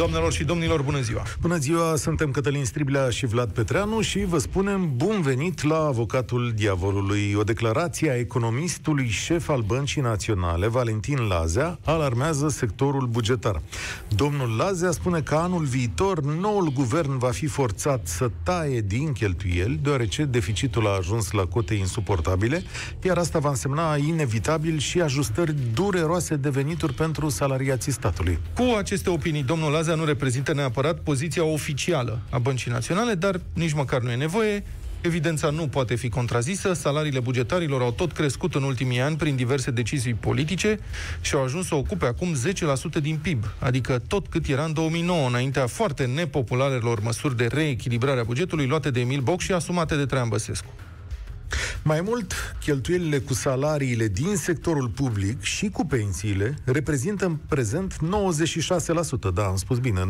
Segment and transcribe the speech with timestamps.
[0.00, 1.22] Doamnelor și domnilor, bună ziua!
[1.40, 6.52] Bună ziua, suntem Cătălin Striblea și Vlad Petreanu și vă spunem bun venit la Avocatul
[6.56, 7.34] Diavolului.
[7.38, 13.60] O declarație a economistului șef al Băncii Naționale, Valentin Lazea, alarmează sectorul bugetar.
[14.08, 19.80] Domnul Lazea spune că anul viitor noul guvern va fi forțat să taie din cheltuieli,
[19.82, 22.62] deoarece deficitul a ajuns la cote insuportabile,
[23.02, 28.38] iar asta va însemna inevitabil și ajustări dureroase de venituri pentru salariații statului.
[28.54, 33.40] Cu aceste opinii, domnul Lazea Baza nu reprezintă neapărat poziția oficială a Băncii Naționale, dar
[33.52, 34.64] nici măcar nu e nevoie.
[35.00, 39.70] Evidența nu poate fi contrazisă, salariile bugetarilor au tot crescut în ultimii ani prin diverse
[39.70, 40.78] decizii politice
[41.20, 42.34] și au ajuns să ocupe acum
[42.98, 48.20] 10% din PIB, adică tot cât era în 2009, înaintea foarte nepopularelor măsuri de reechilibrare
[48.20, 50.72] a bugetului luate de Emil Boc și asumate de Traian Băsescu.
[51.82, 57.98] Mai mult, cheltuielile cu salariile din sectorul public și cu pensiile reprezintă în prezent 96%,
[59.34, 60.04] da, am spus bine, 96%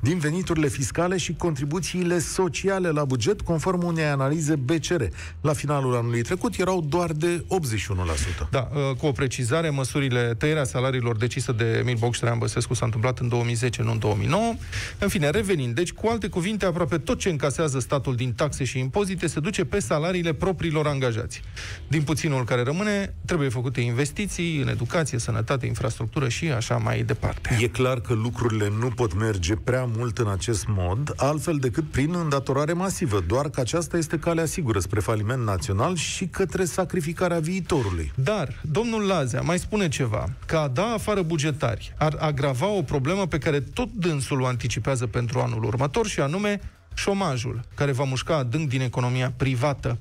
[0.00, 5.02] din veniturile fiscale și contribuțiile sociale la buget, conform unei analize BCR.
[5.40, 8.48] La finalul anului trecut erau doar de 81%.
[8.50, 12.74] Da, uh, cu o precizare, măsurile tăierea salariilor decise de Emil Boc și Traian Băsescu
[12.74, 14.54] s-a întâmplat în 2010, nu în 2009.
[14.98, 18.78] În fine, revenind, deci cu alte cuvinte, aproape tot ce încasează statul din taxe și
[18.78, 21.42] impozite se duce pe salarii salariile propriilor angajați.
[21.88, 27.58] Din puținul care rămâne, trebuie făcute investiții în educație, sănătate, infrastructură și așa mai departe.
[27.60, 32.14] E clar că lucrurile nu pot merge prea mult în acest mod, altfel decât prin
[32.14, 38.12] îndatorare masivă, doar că aceasta este calea sigură spre faliment național și către sacrificarea viitorului.
[38.14, 43.26] Dar, domnul Lazea mai spune ceva, că a da afară bugetari ar agrava o problemă
[43.26, 46.60] pe care tot dânsul o anticipează pentru anul următor și anume
[46.96, 49.98] șomajul, care va mușca adânc din economia privată.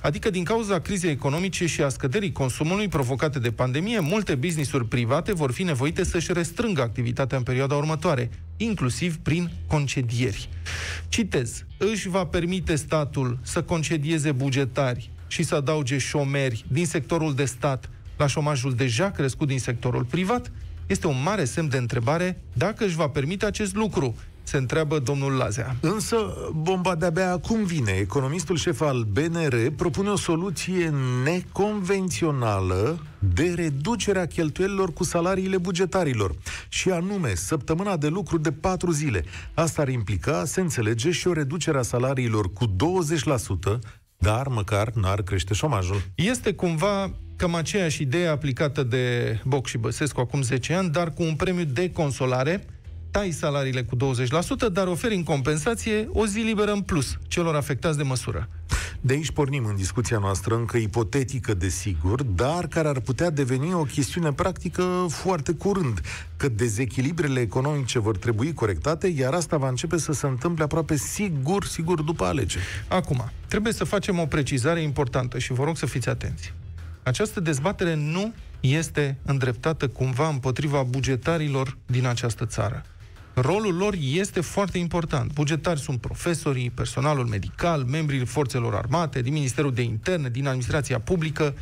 [0.00, 5.32] Adică din cauza crizei economice și a scăderii consumului provocate de pandemie, multe businessuri private
[5.32, 10.48] vor fi nevoite să-și restrângă activitatea în perioada următoare, inclusiv prin concedieri.
[11.08, 17.44] Citez, își va permite statul să concedieze bugetari și să adauge șomeri din sectorul de
[17.44, 20.50] stat la șomajul deja crescut din sectorul privat?
[20.86, 24.16] Este un mare semn de întrebare dacă își va permite acest lucru
[24.50, 25.76] se întreabă domnul Lazea.
[25.80, 26.16] Însă,
[26.54, 27.92] bomba de-abia acum vine.
[27.92, 30.92] Economistul șef al BNR propune o soluție
[31.24, 36.34] neconvențională de reducerea cheltuielilor cu salariile bugetarilor.
[36.68, 39.24] Și anume, săptămâna de lucru de patru zile.
[39.54, 43.78] Asta ar implica, se înțelege, și o reducere a salariilor cu 20%,
[44.18, 46.02] dar măcar n-ar crește șomajul.
[46.14, 51.22] Este cumva cam aceeași idee aplicată de Boc și Băsescu acum 10 ani, dar cu
[51.22, 52.64] un premiu de consolare,
[53.10, 53.98] tai salariile cu 20%,
[54.72, 58.48] dar oferi în compensație o zi liberă în plus celor afectați de măsură.
[59.00, 63.82] De aici pornim în discuția noastră, încă ipotetică, desigur, dar care ar putea deveni o
[63.82, 66.00] chestiune practică foarte curând,
[66.36, 71.64] că dezechilibrele economice vor trebui corectate, iar asta va începe să se întâmple aproape sigur,
[71.64, 72.64] sigur după alegeri.
[72.88, 76.52] Acum, trebuie să facem o precizare importantă și vă rog să fiți atenți.
[77.02, 82.84] Această dezbatere nu este îndreptată cumva împotriva bugetarilor din această țară
[83.40, 85.32] rolul lor este foarte important.
[85.32, 91.54] Bugetari sunt profesorii, personalul medical, membrii forțelor armate, din Ministerul de Interne, din administrația publică.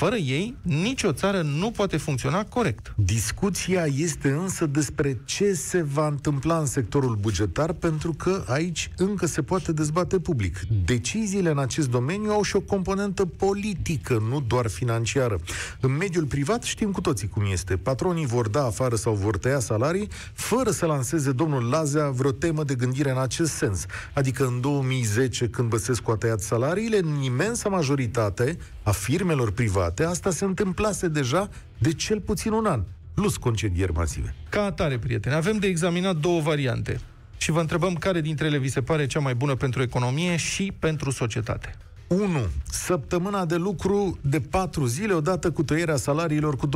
[0.00, 2.94] Fără ei, nicio țară nu poate funcționa corect.
[2.96, 9.26] Discuția este însă despre ce se va întâmpla în sectorul bugetar, pentru că aici încă
[9.26, 10.58] se poate dezbate public.
[10.84, 15.38] Deciziile în acest domeniu au și o componentă politică, nu doar financiară.
[15.80, 17.76] În mediul privat știm cu toții cum este.
[17.76, 22.64] Patronii vor da afară sau vor tăia salarii, fără să lanseze domnul Lazea vreo temă
[22.64, 23.86] de gândire în acest sens.
[24.14, 28.58] Adică în 2010, când Băsescu a tăiat salariile, în imensa majoritate
[28.90, 32.82] a firmelor private, asta se întâmplase deja de cel puțin un an,
[33.14, 34.34] plus concedieri masive.
[34.48, 37.00] Ca atare, prieteni, avem de examinat două variante
[37.36, 40.72] și vă întrebăm care dintre ele vi se pare cea mai bună pentru economie și
[40.78, 41.74] pentru societate.
[42.06, 42.26] 1.
[42.64, 46.70] Săptămâna de lucru de 4 zile odată cu tăierea salariilor cu 20%.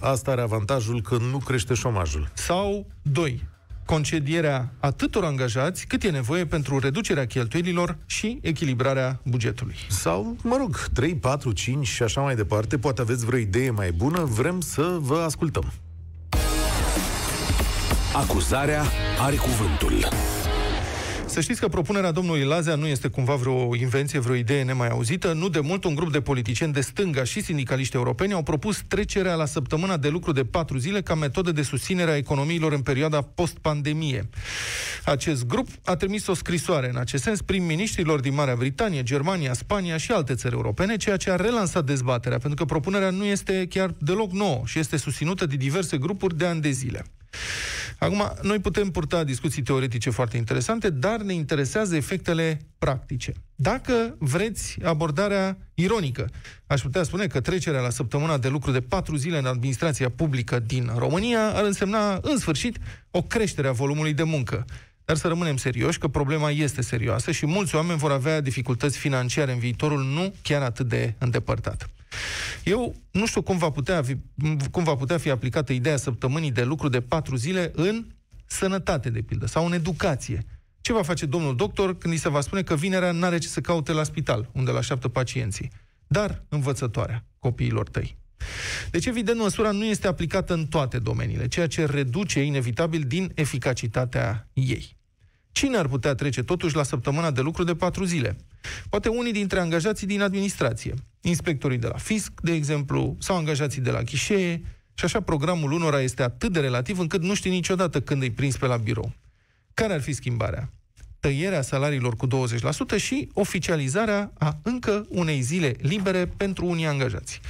[0.00, 2.30] Asta are avantajul că nu crește șomajul.
[2.34, 3.42] Sau 2
[3.84, 9.74] concedierea atâtor angajați cât e nevoie pentru reducerea cheltuielilor și echilibrarea bugetului.
[9.88, 13.92] Sau, mă rog, 3, 4, 5 și așa mai departe, poate aveți vreo idee mai
[13.92, 15.72] bună, vrem să vă ascultăm.
[18.14, 18.84] Acuzarea
[19.18, 20.08] are cuvântul.
[21.32, 25.32] Să știți că propunerea domnului Lazea nu este cumva vreo invenție, vreo idee nemai auzită.
[25.32, 29.34] Nu de mult, un grup de politicieni de stânga și sindicaliști europeni au propus trecerea
[29.34, 33.20] la săptămâna de lucru de patru zile ca metodă de susținere a economiilor în perioada
[33.20, 34.28] post-pandemie.
[35.04, 39.96] Acest grup a trimis o scrisoare în acest sens prim-ministrilor din Marea Britanie, Germania, Spania
[39.96, 43.94] și alte țări europene, ceea ce a relansat dezbaterea, pentru că propunerea nu este chiar
[43.98, 47.04] deloc nouă și este susținută de diverse grupuri de ani de zile.
[47.98, 53.32] Acum, noi putem purta discuții teoretice foarte interesante, dar ne interesează efectele practice.
[53.54, 56.28] Dacă vreți abordarea ironică,
[56.66, 60.58] aș putea spune că trecerea la săptămâna de lucru de patru zile în administrația publică
[60.58, 62.78] din România ar însemna, în sfârșit,
[63.10, 64.64] o creștere a volumului de muncă.
[65.12, 69.52] Dar să rămânem serioși că problema este serioasă și mulți oameni vor avea dificultăți financiare
[69.52, 71.90] în viitorul nu chiar atât de îndepărtat.
[72.64, 74.16] Eu nu știu cum va putea fi,
[74.70, 78.06] cum va putea fi aplicată ideea săptămânii de lucru de patru zile în
[78.46, 80.44] sănătate, de pildă, sau în educație.
[80.80, 83.60] Ce va face domnul doctor când îi se va spune că vinerea n-are ce să
[83.60, 85.70] caute la spital, unde îl așteaptă pacienții,
[86.06, 88.16] dar învățătoarea copiilor tăi?
[88.90, 94.48] Deci, evident, măsura nu este aplicată în toate domeniile, ceea ce reduce inevitabil din eficacitatea
[94.52, 95.00] ei.
[95.52, 98.36] Cine ar putea trece totuși la săptămâna de lucru de patru zile?
[98.88, 103.90] Poate unii dintre angajații din administrație, inspectorii de la fisc, de exemplu, sau angajații de
[103.90, 104.62] la ghișee,
[104.94, 108.56] și așa programul unora este atât de relativ încât nu știi niciodată când îi prins
[108.56, 109.12] pe la birou.
[109.74, 110.72] Care ar fi schimbarea?
[111.20, 112.30] Tăierea salariilor cu 20%
[112.96, 117.40] și oficializarea a încă unei zile libere pentru unii angajați.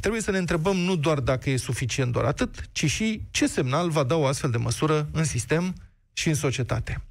[0.00, 3.90] Trebuie să ne întrebăm nu doar dacă e suficient doar atât, ci și ce semnal
[3.90, 5.74] va da o astfel de măsură în sistem
[6.12, 7.02] și în societate.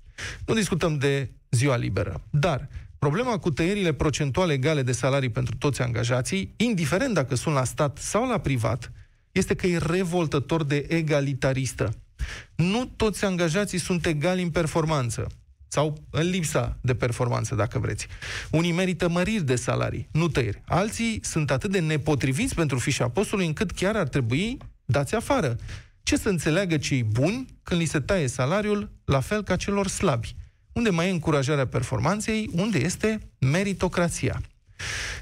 [0.46, 2.70] Nu discutăm de ziua liberă, dar
[3.00, 7.98] problema cu tăierile procentuale egale de salarii pentru toți angajații, indiferent dacă sunt la stat
[7.98, 8.92] sau la privat,
[9.32, 11.96] este că e revoltător de egalitaristă.
[12.56, 15.28] Nu toți angajații sunt egali în performanță
[15.68, 18.08] sau în lipsa de performanță, dacă vreți.
[18.52, 20.62] Unii merită măriri de salarii, nu tăieri.
[20.66, 25.56] Alții sunt atât de nepotriviți pentru fișa postului încât chiar ar trebui dați afară.
[26.08, 30.36] Ce să înțeleagă cei buni când li se taie salariul la fel ca celor slabi?
[30.74, 32.50] Unde mai e încurajarea performanței?
[32.54, 34.42] Unde este meritocrația?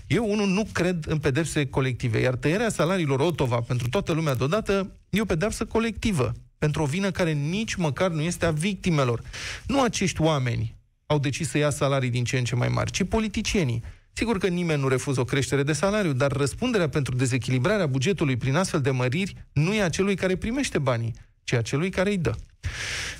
[0.07, 4.91] Eu, unul, nu cred în pedepse colective, iar tăierea salariilor Otova pentru toată lumea deodată
[5.09, 9.21] e o pedepsă colectivă, pentru o vină care nici măcar nu este a victimelor.
[9.67, 13.03] Nu acești oameni au decis să ia salarii din ce în ce mai mari, ci
[13.03, 13.83] politicienii.
[14.17, 18.55] Sigur că nimeni nu refuză o creștere de salariu, dar răspunderea pentru dezechilibrarea bugetului prin
[18.55, 21.13] astfel de măriri nu e a celui care primește banii,
[21.43, 22.35] ci a celui care îi dă.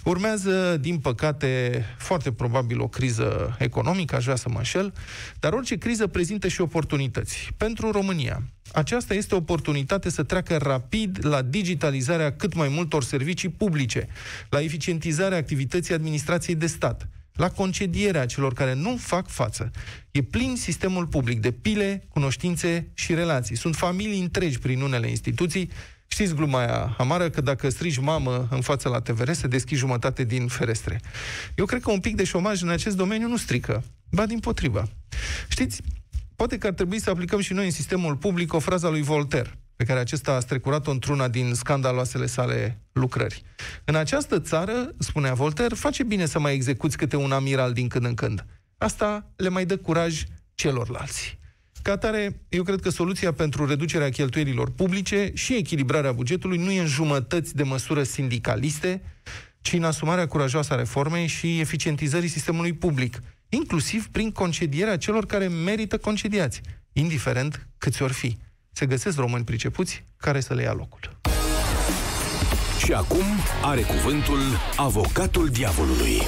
[0.03, 4.93] Urmează, din păcate, foarte probabil o criză economică, aș vrea să mă înșel,
[5.39, 7.49] dar orice criză prezintă și oportunități.
[7.57, 8.43] Pentru România,
[8.73, 14.07] aceasta este o oportunitate să treacă rapid la digitalizarea cât mai multor servicii publice,
[14.49, 19.71] la eficientizarea activității administrației de stat, la concedierea celor care nu fac față.
[20.11, 23.55] E plin sistemul public de pile, cunoștințe și relații.
[23.55, 25.69] Sunt familii întregi prin unele instituții
[26.07, 30.23] Știți gluma aia amară că dacă strigi mamă în fața la TVR, se deschid jumătate
[30.23, 30.99] din ferestre.
[31.55, 34.87] Eu cred că un pic de șomaj în acest domeniu nu strică, ba din potriva.
[35.47, 35.81] Știți,
[36.35, 39.59] poate că ar trebui să aplicăm și noi în sistemul public o frază lui Voltaire,
[39.75, 43.43] pe care acesta a strecurat-o într-una din scandaloasele sale lucrări.
[43.85, 48.05] În această țară, spunea Voltaire, face bine să mai execuți câte un amiral din când
[48.05, 48.45] în când.
[48.77, 50.23] Asta le mai dă curaj
[50.55, 51.37] celorlalți.
[51.81, 56.79] Ca atare, eu cred că soluția pentru reducerea cheltuielilor publice și echilibrarea bugetului nu e
[56.79, 59.01] în jumătăți de măsură sindicaliste,
[59.61, 65.47] ci în asumarea curajoasă a reformei și eficientizării sistemului public, inclusiv prin concedierea celor care
[65.47, 66.61] merită concediați,
[66.93, 68.37] indiferent câți ori fi.
[68.77, 71.17] Se găsesc români pricepuți care să le ia locul.
[72.85, 73.23] Și acum
[73.61, 74.39] are cuvântul
[74.75, 76.21] avocatul diavolului.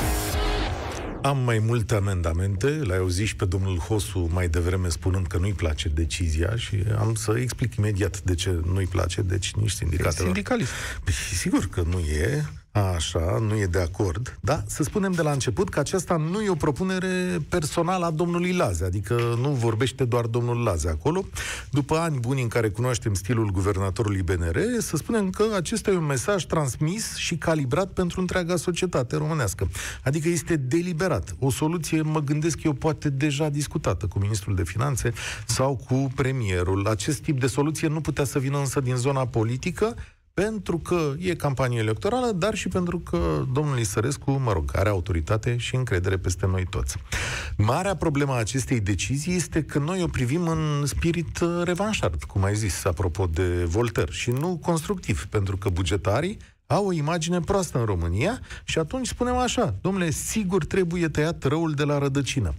[1.22, 5.54] Am mai multe amendamente, l-ai auzit și pe domnul Hosu mai devreme spunând că nu-i
[5.54, 10.26] place decizia și am să explic imediat de ce nu-i place, deci nici sindicatelor.
[10.26, 10.72] Sindicalist.
[11.04, 12.46] Păi, sigur că nu e,
[12.78, 14.38] Așa, nu e de acord.
[14.42, 18.54] Da, să spunem de la început că aceasta nu e o propunere personală a domnului
[18.54, 21.26] Laze, adică nu vorbește doar domnul Laze acolo.
[21.72, 26.06] După ani buni în care cunoaștem stilul guvernatorului BNR, să spunem că acesta e un
[26.06, 29.70] mesaj transmis și calibrat pentru întreaga societate românească.
[30.04, 31.36] Adică este deliberat.
[31.40, 35.14] O soluție, mă gândesc eu, poate deja discutată cu ministrul de finanțe
[35.46, 36.88] sau cu premierul.
[36.88, 39.96] Acest tip de soluție nu putea să vină însă din zona politică,
[40.44, 45.58] pentru că e campanie electorală, dar și pentru că domnul Isărescu, mă rog, are autoritate
[45.58, 46.98] și încredere peste noi toți.
[47.58, 52.44] Marea problemă a acestei decizii este că noi o privim în spirit uh, revanșard, cum
[52.44, 57.80] ai zis, apropo de Voltaire, și nu constructiv, pentru că bugetarii au o imagine proastă
[57.80, 62.54] în România și atunci spunem așa, domnule, sigur trebuie tăiat răul de la rădăcină.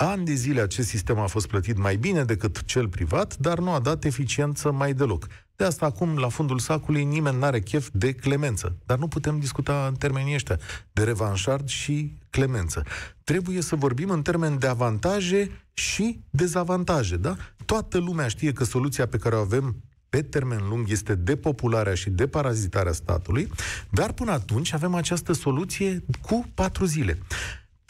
[0.00, 3.70] Ani de zile acest sistem a fost plătit mai bine decât cel privat, dar nu
[3.70, 5.26] a dat eficiență mai deloc.
[5.56, 8.76] De asta acum, la fundul sacului, nimeni n-are chef de clemență.
[8.86, 10.58] Dar nu putem discuta în termenii ăștia
[10.92, 12.82] de revanșard și clemență.
[13.24, 17.36] Trebuie să vorbim în termeni de avantaje și dezavantaje, da?
[17.64, 19.76] Toată lumea știe că soluția pe care o avem
[20.08, 23.48] pe termen lung este depopularea și deparazitarea statului,
[23.90, 27.18] dar până atunci avem această soluție cu patru zile.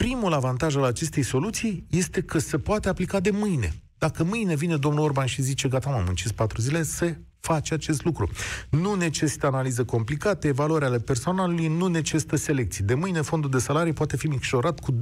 [0.05, 3.73] Primul avantaj al acestei soluții este că se poate aplica de mâine.
[3.97, 8.03] Dacă mâine vine domnul Orban și zice, gata, m-am muncit patru zile, se face acest
[8.03, 8.29] lucru.
[8.69, 12.83] Nu necesită analiză complicată, evaluarea ale personalului nu necesită selecții.
[12.83, 14.95] De mâine fondul de salarii poate fi micșorat cu 20%.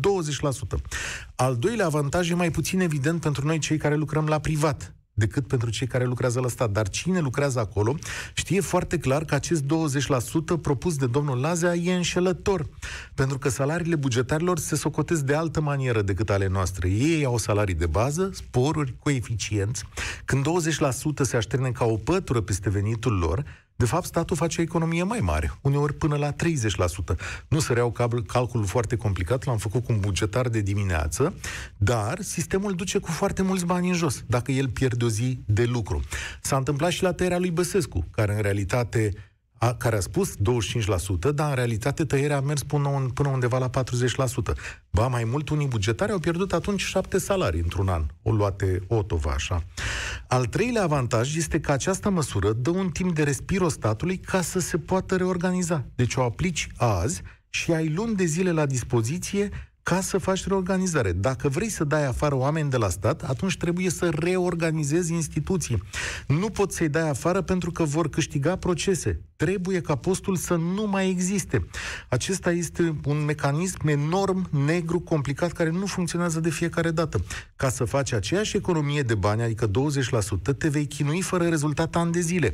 [1.36, 5.48] Al doilea avantaj e mai puțin evident pentru noi cei care lucrăm la privat decât
[5.48, 6.72] pentru cei care lucrează la stat.
[6.72, 7.96] Dar cine lucrează acolo
[8.34, 9.68] știe foarte clar că acest 20%
[10.62, 12.70] propus de domnul Lazea e înșelător.
[13.14, 16.90] Pentru că salariile bugetarilor se socotesc de altă manieră decât ale noastre.
[16.90, 19.84] Ei au salarii de bază, sporuri, coeficienți.
[20.26, 23.44] Când 20% se așterne ca o pătură peste venitul lor,
[23.78, 26.36] de fapt, statul face o economie mai mare, uneori până la 30%.
[27.48, 27.92] Nu să reau
[28.28, 31.34] calculul foarte complicat, l-am făcut cu un bugetar de dimineață,
[31.78, 35.64] dar sistemul duce cu foarte mulți bani în jos, dacă el pierde o zi de
[35.64, 36.02] lucru.
[36.42, 39.14] S-a întâmplat și la tăierea lui Băsescu, care în realitate
[39.58, 40.40] a, care a spus 25%,
[41.34, 43.74] dar în realitate tăierea a mers până, până undeva la 40%.
[44.92, 49.32] Ba mai mult, unii bugetari au pierdut atunci șapte salarii într-un an, o luate Otova
[49.32, 49.64] așa.
[50.28, 54.60] Al treilea avantaj este că această măsură dă un timp de respiro statului ca să
[54.60, 55.86] se poată reorganiza.
[55.96, 59.50] Deci o aplici azi și ai luni de zile la dispoziție
[59.90, 61.12] ca să faci reorganizare.
[61.12, 65.84] Dacă vrei să dai afară oameni de la stat, atunci trebuie să reorganizezi instituții.
[66.28, 69.22] Nu poți să-i dai afară pentru că vor câștiga procese.
[69.36, 71.68] Trebuie ca postul să nu mai existe.
[72.10, 77.24] Acesta este un mecanism enorm, negru, complicat, care nu funcționează de fiecare dată.
[77.56, 82.12] Ca să faci aceeași economie de bani, adică 20%, te vei chinui fără rezultat ani
[82.12, 82.54] de zile.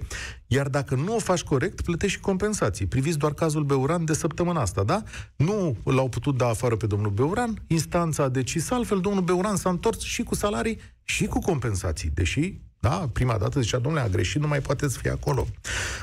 [0.53, 2.86] Iar dacă nu o faci corect, plătești și compensații.
[2.86, 5.03] Priviți doar cazul Beuran de săptămâna asta, da?
[5.36, 9.69] Nu l-au putut da afară pe domnul Beuran, instanța a decis altfel, domnul Beuran s-a
[9.69, 14.41] întors și cu salarii și cu compensații, deși da, prima dată zicea, domnule, a greșit,
[14.41, 15.48] nu mai poate să fie acolo.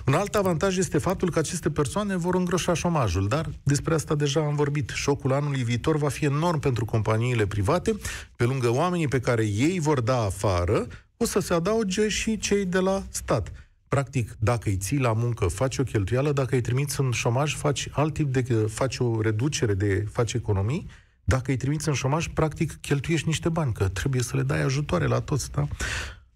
[0.06, 4.40] Un alt avantaj este faptul că aceste persoane vor îngroșa șomajul, dar despre asta deja
[4.40, 4.90] am vorbit.
[4.94, 7.96] Șocul anului viitor va fi enorm pentru companiile private,
[8.36, 12.64] pe lângă oamenii pe care ei vor da afară, o să se adauge și cei
[12.64, 13.52] de la stat.
[13.90, 17.88] Practic, dacă îi ții la muncă, faci o cheltuială, dacă îi trimiți în șomaj, faci
[17.92, 20.86] alt tip de, faci o reducere de, faci economii,
[21.24, 25.06] dacă îi trimiți în șomaj, practic cheltuiești niște bani, că trebuie să le dai ajutoare
[25.06, 25.68] la toți, da?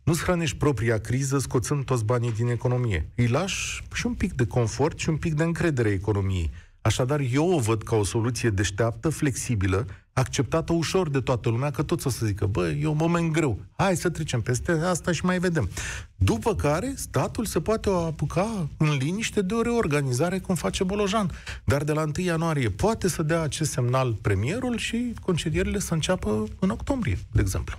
[0.03, 3.09] Nu-ți hrănești propria criză scoțând toți banii din economie.
[3.15, 6.51] Îi lași și un pic de confort și un pic de încredere economiei.
[6.81, 11.83] Așadar, eu o văd ca o soluție deșteaptă, flexibilă, acceptată ușor de toată lumea, că
[11.83, 15.25] toți o să zică, bă, e un moment greu, hai să trecem peste asta și
[15.25, 15.68] mai vedem.
[16.16, 21.30] După care, statul se poate apuca în liniște de o reorganizare, cum face Bolojan.
[21.64, 26.44] Dar de la 1 ianuarie poate să dea acest semnal premierul și concedierile să înceapă
[26.59, 27.76] în octombrie, de exemplu.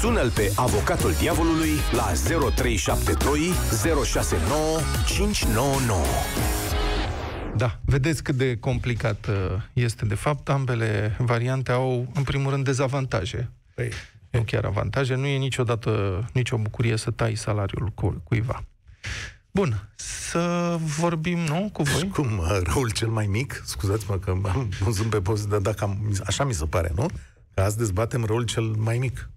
[0.00, 2.12] Sună-l pe avocatul diavolului la
[2.54, 3.52] 0372
[4.04, 6.67] 069 599.
[7.56, 9.34] Da, vedeți cât de complicat uh,
[9.72, 10.48] este de fapt.
[10.48, 13.50] Ambele variante au, în primul rând, dezavantaje.
[13.74, 13.90] Păi.
[14.30, 15.14] Nu chiar avantaje.
[15.14, 18.64] Nu e niciodată nicio bucurie să tai salariul cu, cuiva.
[19.50, 22.08] Bun, să vorbim, nu, cu voi?
[22.08, 23.62] Cum, răul cel mai mic?
[23.64, 27.06] Scuzați-mă că am văzut pe post, dar dacă am, așa mi se pare, nu?
[27.54, 29.30] Că azi dezbatem răul cel mai mic.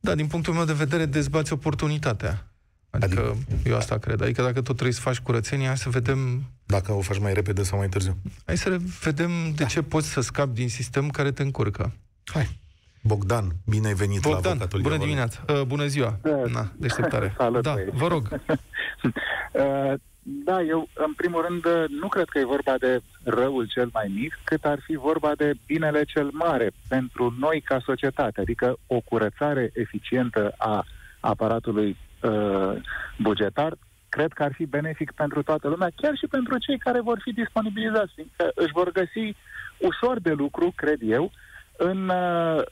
[0.00, 2.51] Da, din punctul meu de vedere, dezbați oportunitatea.
[2.92, 4.22] Adică, adică eu asta cred.
[4.22, 6.42] Adică dacă tot trebuie să faci curățenia, hai să vedem...
[6.66, 8.16] Dacă o faci mai repede sau mai târziu.
[8.46, 9.64] Hai să vedem de da.
[9.64, 11.92] ce poți să scapi din sistem care te încurcă.
[12.24, 12.60] Hai.
[13.02, 15.40] Bogdan, bine ai venit Bogdan, la avocatul bună dimineața.
[15.48, 16.18] Uh, bună ziua.
[16.22, 16.30] Da.
[16.30, 17.34] Na, deșteptare.
[17.38, 18.28] Salut, da, vă rog.
[18.32, 24.12] uh, da, eu, în primul rând, nu cred că e vorba de răul cel mai
[24.14, 29.00] mic, cât ar fi vorba de binele cel mare pentru noi ca societate, adică o
[29.00, 30.84] curățare eficientă a
[31.20, 32.80] aparatului uh,
[33.18, 33.72] bugetar,
[34.08, 37.32] cred că ar fi benefic pentru toată lumea, chiar și pentru cei care vor fi
[37.32, 39.36] disponibilizați, fiindcă își vor găsi
[39.78, 41.32] ușor de lucru, cred eu,
[41.76, 42.62] în, uh,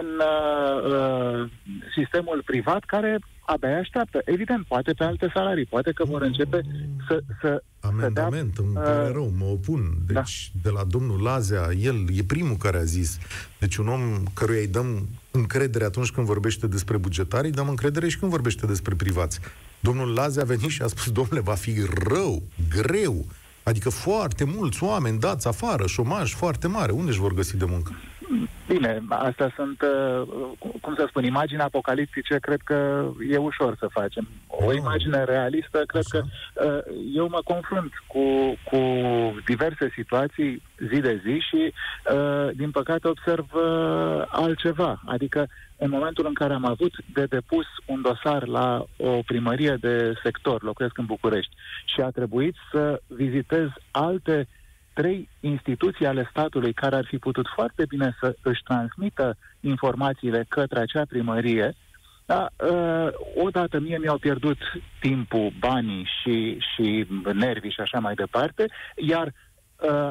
[0.00, 1.50] în uh, uh,
[1.94, 4.22] sistemul privat care abia așteaptă.
[4.24, 6.60] Evident, poate pe alte salarii, poate că vor începe
[7.08, 7.22] să...
[7.40, 9.80] să Amendament, să dea, îmi pare uh, rău, mă opun.
[10.06, 10.20] Da.
[10.20, 10.60] Deci, da.
[10.62, 13.18] de la domnul Lazea, el e primul care a zis.
[13.58, 18.18] Deci un om căruia îi dăm încredere atunci când vorbește despre bugetarii, dăm încredere și
[18.18, 19.40] când vorbește despre privați.
[19.80, 21.74] Domnul Laze a venit și a spus, domnule, va fi
[22.08, 23.26] rău, greu.
[23.62, 26.92] Adică foarte mulți oameni dați afară, șomaj foarte mare.
[26.92, 27.92] Unde își vor găsi de muncă?
[28.76, 30.28] Bine, astea sunt, uh,
[30.80, 34.28] cum să spun, imagini apocaliptice, cred că e ușor să facem.
[34.46, 34.76] O Ah.
[34.76, 36.24] imagine realistă, cred Așa.
[36.54, 38.24] că uh, eu mă confrunt cu,
[38.64, 38.80] cu
[39.46, 41.72] diverse situații zi de zi și,
[42.12, 45.00] uh, din păcate, observ uh, altceva.
[45.06, 50.12] Adică, în momentul în care am avut de depus un dosar la o primărie de
[50.22, 51.54] sector, locuiesc în București,
[51.84, 54.48] și a trebuit să vizitez alte
[55.00, 60.78] trei instituții ale statului care ar fi putut foarte bine să își transmită informațiile către
[60.80, 61.74] acea primărie,
[62.26, 63.08] da, uh,
[63.44, 64.58] odată mie mi-au pierdut
[65.00, 68.64] timpul, banii și, și nervii și așa mai departe,
[68.96, 70.10] iar uh,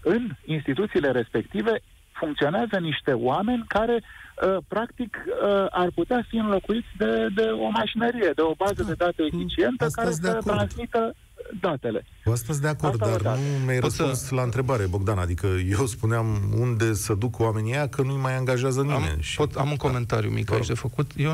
[0.00, 7.26] în instituțiile respective funcționează niște oameni care uh, practic uh, ar putea fi înlocuiți de,
[7.34, 10.56] de o mașinărie, de o bază de date eficientă Asta care sunt de să acord.
[10.56, 11.14] transmită
[11.60, 12.04] datele.
[12.24, 13.38] Cu asta sunt de acord, Asta dar odată.
[13.58, 15.18] nu mi-ai Pot să- răspuns la întrebare, Bogdan.
[15.18, 19.04] Adică eu spuneam unde să duc oamenii aia că nu-i mai angajează nimeni.
[19.14, 19.36] Am, și...
[19.36, 20.74] pot, am un comentariu mic Vă aici rog.
[20.74, 21.10] de făcut.
[21.16, 21.30] Eu,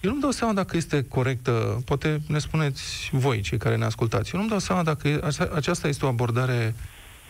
[0.00, 4.30] eu nu-mi dau seama dacă este corectă, poate ne spuneți voi, cei care ne ascultați.
[4.34, 6.74] Eu nu-mi dau seama dacă e- ace- aceasta este o abordare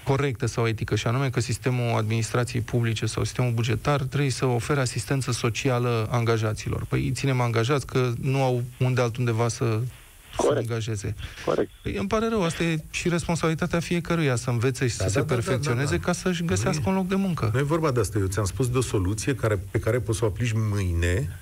[0.05, 4.81] corectă sau etică, și anume că sistemul administrației publice sau sistemul bugetar trebuie să ofere
[4.81, 6.85] asistență socială angajaților.
[6.89, 9.81] Păi îi ținem angajați că nu au unde altundeva să
[10.37, 10.69] să Corect.
[10.71, 11.15] angajeze.
[11.45, 11.71] Corect.
[11.83, 15.21] Păi, îmi pare rău, asta e și responsabilitatea fiecăruia să învețe și Da, să da,
[15.21, 16.03] se da, da, perfecționeze da, da.
[16.05, 17.51] ca să-și găsească Nu e- un loc de muncă.
[17.53, 18.19] Nu e vorba de asta.
[18.19, 21.39] Eu ți-am spus de o soluție care, pe care poți să o aplici mâine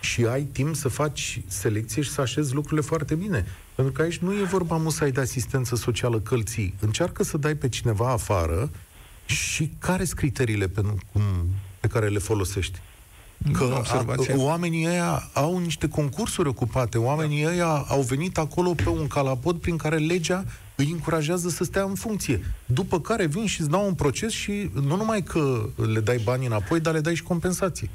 [0.00, 3.46] și ai timp să faci selecție și să așezi lucrurile foarte bine.
[3.74, 6.74] Pentru că aici nu e vorba musai de asistență socială călții.
[6.80, 8.70] Încearcă să dai pe cineva afară
[9.26, 10.80] și care sunt criteriile pe,
[11.12, 11.22] cum,
[11.80, 12.78] pe care le folosești.
[13.52, 14.32] Că Observație.
[14.32, 19.56] a, oamenii ăia au niște concursuri ocupate, oamenii ăia au venit acolo pe un calapod
[19.56, 20.44] prin care legea
[20.76, 22.40] îi încurajează să stea în funcție.
[22.66, 26.46] După care vin și îți dau un proces și nu numai că le dai bani
[26.46, 27.90] înapoi, dar le dai și compensații.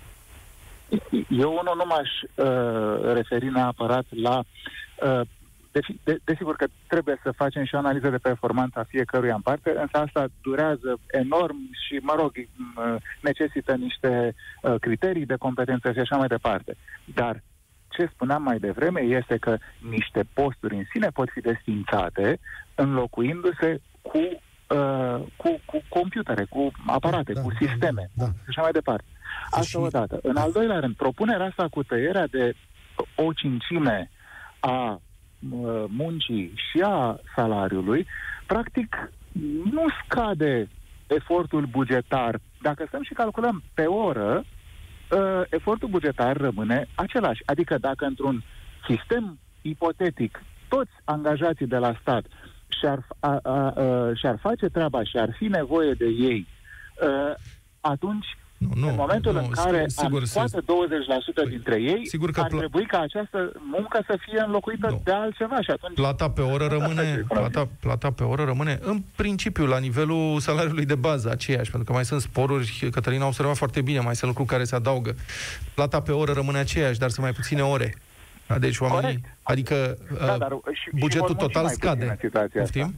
[1.30, 4.44] Eu unul nu m-aș uh, referi neapărat la...
[5.20, 5.28] Uh,
[5.72, 9.42] deci, de, desigur că trebuie să facem și o analiză de performanță a fiecăruia în
[9.42, 11.58] parte, însă asta durează enorm
[11.88, 16.76] și, mă rog, uh, necesită niște uh, criterii de competență și așa mai departe.
[17.06, 17.44] Dar
[17.88, 19.58] ce spuneam mai devreme este că
[19.90, 22.40] niște posturi în sine pot fi desfințate
[22.76, 28.32] înlocuindu-se cu, uh, cu, cu computere, cu aparate, Da, cu da, sisteme da, da.
[28.32, 29.06] și așa mai departe.
[29.50, 30.20] Asta Și- odată.
[30.22, 32.54] În al doilea rând, propunerea asta cu tăierea de
[33.16, 34.12] o cincime
[34.60, 34.98] a uh,
[35.88, 38.06] muncii și a salariului,
[38.46, 39.12] practic
[39.72, 40.68] nu scade
[41.08, 42.40] efortul bugetar.
[42.62, 44.44] Dacă stăm și calculăm pe oră,
[45.12, 47.42] uh, efortul bugetar rămâne același.
[47.46, 48.44] Adică dacă într-un
[48.88, 52.26] sistem ipotetic toți angajații de la stat
[52.80, 56.48] și-ar, a, a, a, și-ar face treaba și ar fi nevoie de ei,
[57.02, 57.34] uh,
[57.82, 60.60] atunci Nu, nu, în momentul nu, în care sigur, am se- scoate
[61.46, 65.02] 20% dintre ei, sigur că ar pla- trebui ca această muncă să fie înlocuită Nu.
[65.04, 65.94] de altceva și atunci...
[65.96, 67.50] Plata pe oră Asta rămâne, e economie.
[67.50, 71.94] plata, plata pe oră rămâne în principiu la nivelul salariului de bază aceeași, pentru că
[71.94, 75.16] mai sunt sporuri, Cătălina a observat foarte bine, mai sunt lucruri care se adaugă.
[75.74, 77.96] Plata pe oră rămâne aceeași, dar sunt mai puține ore.
[78.48, 79.26] Da, Deci oamenii, Corect.
[79.44, 82.06] adică Da, uh, dar și- și bugetul vor munci total mai puțin scade.
[82.10, 82.80] în situația asta.
[82.80, 82.96] Poftim?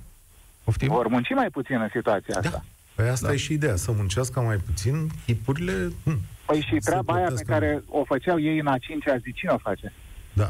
[0.63, 0.87] Poftim?
[0.87, 2.63] Vor munci mai puțin în situația asta.
[3.01, 3.33] Păi asta Da.
[3.33, 5.73] e și ideea, să muncească mai puțin, chipurile...
[6.03, 9.17] Hm, Păi și Se treaba aia pe plătesc care o făceau ei în a cincea
[9.17, 9.93] zi, cine o face?
[10.33, 10.49] da.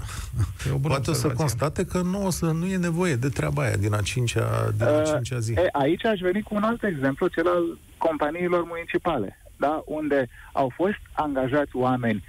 [0.67, 1.37] E o bună Poate o să observație.
[1.43, 4.85] constate că nu, o să, nu e nevoie de treaba aia din a cincea, din
[4.87, 5.51] a Uh, cincea zi.
[5.53, 9.83] E, aici aș veni cu un alt exemplu, cel al companiilor municipale, da?
[9.85, 12.23] unde au fost angajați oameni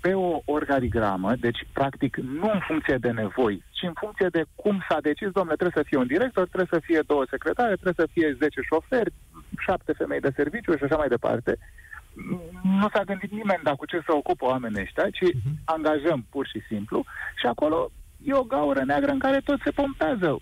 [0.00, 4.84] pe o organigramă, deci practic nu în funcție de nevoi, ci în funcție de cum
[4.88, 8.08] s-a decis, domnule, trebuie să fie un director, trebuie să fie două secretare, trebuie să
[8.12, 9.12] fie 10 șoferi,
[9.58, 11.58] șapte femei de serviciu și așa mai departe.
[12.62, 15.58] Nu s-a gândit nimeni dar cu ce să ocupă oamenii ăștia, ci Mhm.
[15.64, 17.04] angajăm pur și simplu
[17.40, 17.90] și acolo
[18.24, 20.40] e o gaură neagră în care tot se pompează.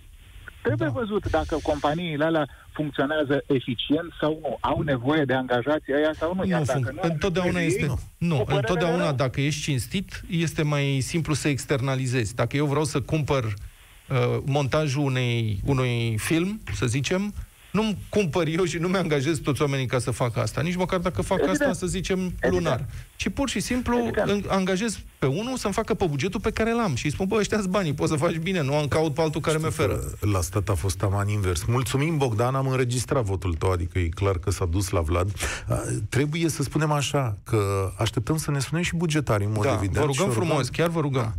[0.63, 0.99] Trebuie Da.
[1.01, 6.45] văzut dacă companiile alea funcționează eficient sau nu, au nevoie de angajații aia sau nu.
[6.45, 7.85] Iar Nu, dacă func- nu au întotdeauna nevoie de este...
[7.91, 9.15] ei, Nu, cu părere întotdeauna, rău.
[9.15, 12.35] dacă ești cinstit, este mai simplu să externalizezi.
[12.35, 17.35] Dacă eu vreau să cumpăr uh, montajul unei, unui film, să zicem,
[17.73, 20.61] nu-mi cumpăr eu și nu-mi angajez toți oamenii ca să facă asta.
[20.61, 21.61] Nici măcar dacă fac Evident.
[21.61, 22.85] asta, să zicem, lunar.
[23.17, 24.29] Ci pur și simplu Evident.
[24.31, 26.95] în- angajez pe unul să-mi facă pe bugetul pe care l-am.
[26.95, 29.41] Și îi spun, bă, ăștia banii, poți să faci bine, nu am caut pe altul
[29.41, 30.01] care mi oferă.
[30.21, 31.65] La stat a fost taman invers.
[31.65, 35.33] Mulțumim, Bogdan, am înregistrat votul tău, adică e clar că s-a dus la Vlad.
[35.69, 39.73] A, trebuie să spunem așa, că așteptăm să ne spunem și bugetarii, în mod Da,
[39.73, 39.97] evident.
[39.97, 41.35] vă rugăm și frumos, chiar vă rugăm.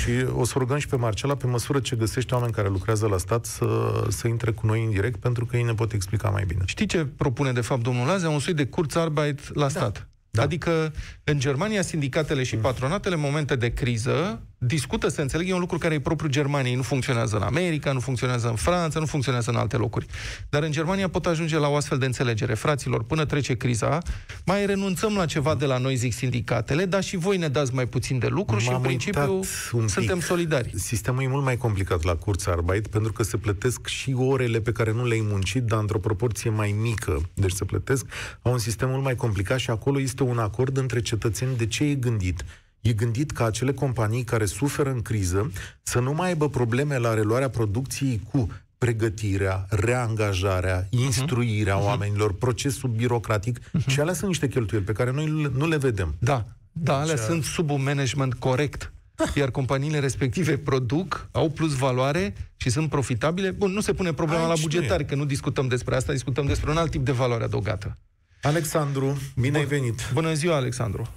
[0.00, 3.18] Și o să rugăm și pe Marcela, pe măsură ce găsește oameni care lucrează la
[3.18, 3.66] stat, să,
[4.08, 6.62] să intre cu noi în direct, pentru că ei ne pot explica mai bine.
[6.64, 8.28] Știi ce propune, de fapt, domnul Lazea?
[8.28, 9.68] Un soi de Kurzarbeit la da.
[9.68, 10.08] stat.
[10.30, 10.42] Da.
[10.42, 10.92] Adică,
[11.24, 15.78] în Germania, sindicatele și patronatele, în momente de criză, discută, să înțeleg, e un lucru
[15.78, 16.74] care e propriu Germaniei.
[16.74, 20.06] Nu funcționează în America, nu funcționează în Franța, nu funcționează în alte locuri.
[20.48, 22.54] Dar în Germania pot ajunge la o astfel de înțelegere.
[22.54, 23.98] Fraților, până trece criza,
[24.44, 27.86] mai renunțăm la ceva de la noi, zic sindicatele, dar și voi ne dați mai
[27.86, 29.40] puțin de lucru și, în principiu,
[29.86, 30.70] suntem solidari.
[30.74, 34.92] Sistemul e mult mai complicat la Kurzarbeit, pentru că se plătesc și orele pe care
[34.92, 37.20] nu le-ai muncit, dar într-o proporție mai mică.
[37.34, 38.06] Deci se plătesc.
[38.42, 41.84] Au un sistem mult mai complicat și acolo este un acord între cetățeni de ce
[41.84, 42.44] e gândit
[42.84, 45.50] e gândit ca acele companii care suferă în criză
[45.82, 51.02] să nu mai aibă probleme la reluarea producției cu pregătirea, reangajarea, mhm.
[51.02, 51.84] instruirea uh-huh.
[51.84, 53.86] oamenilor, procesul birocratic uh-huh.
[53.86, 56.14] și alea sunt niște cheltuieli pe care noi nu le vedem.
[56.18, 58.92] Da, da, alea deci, sunt sub un management corect.
[59.14, 59.24] Da.
[59.34, 63.50] Iar companiile respective produc, au plus valoare și sunt profitabile.
[63.50, 66.70] Bun, nu se pune problema Aici la bugetari, că nu discutăm despre asta, discutăm despre
[66.70, 67.98] un alt tip de valoare adăugată.
[68.42, 70.10] Alexandru, bine ai venit!
[70.12, 71.08] Bună ziua, Alexandru!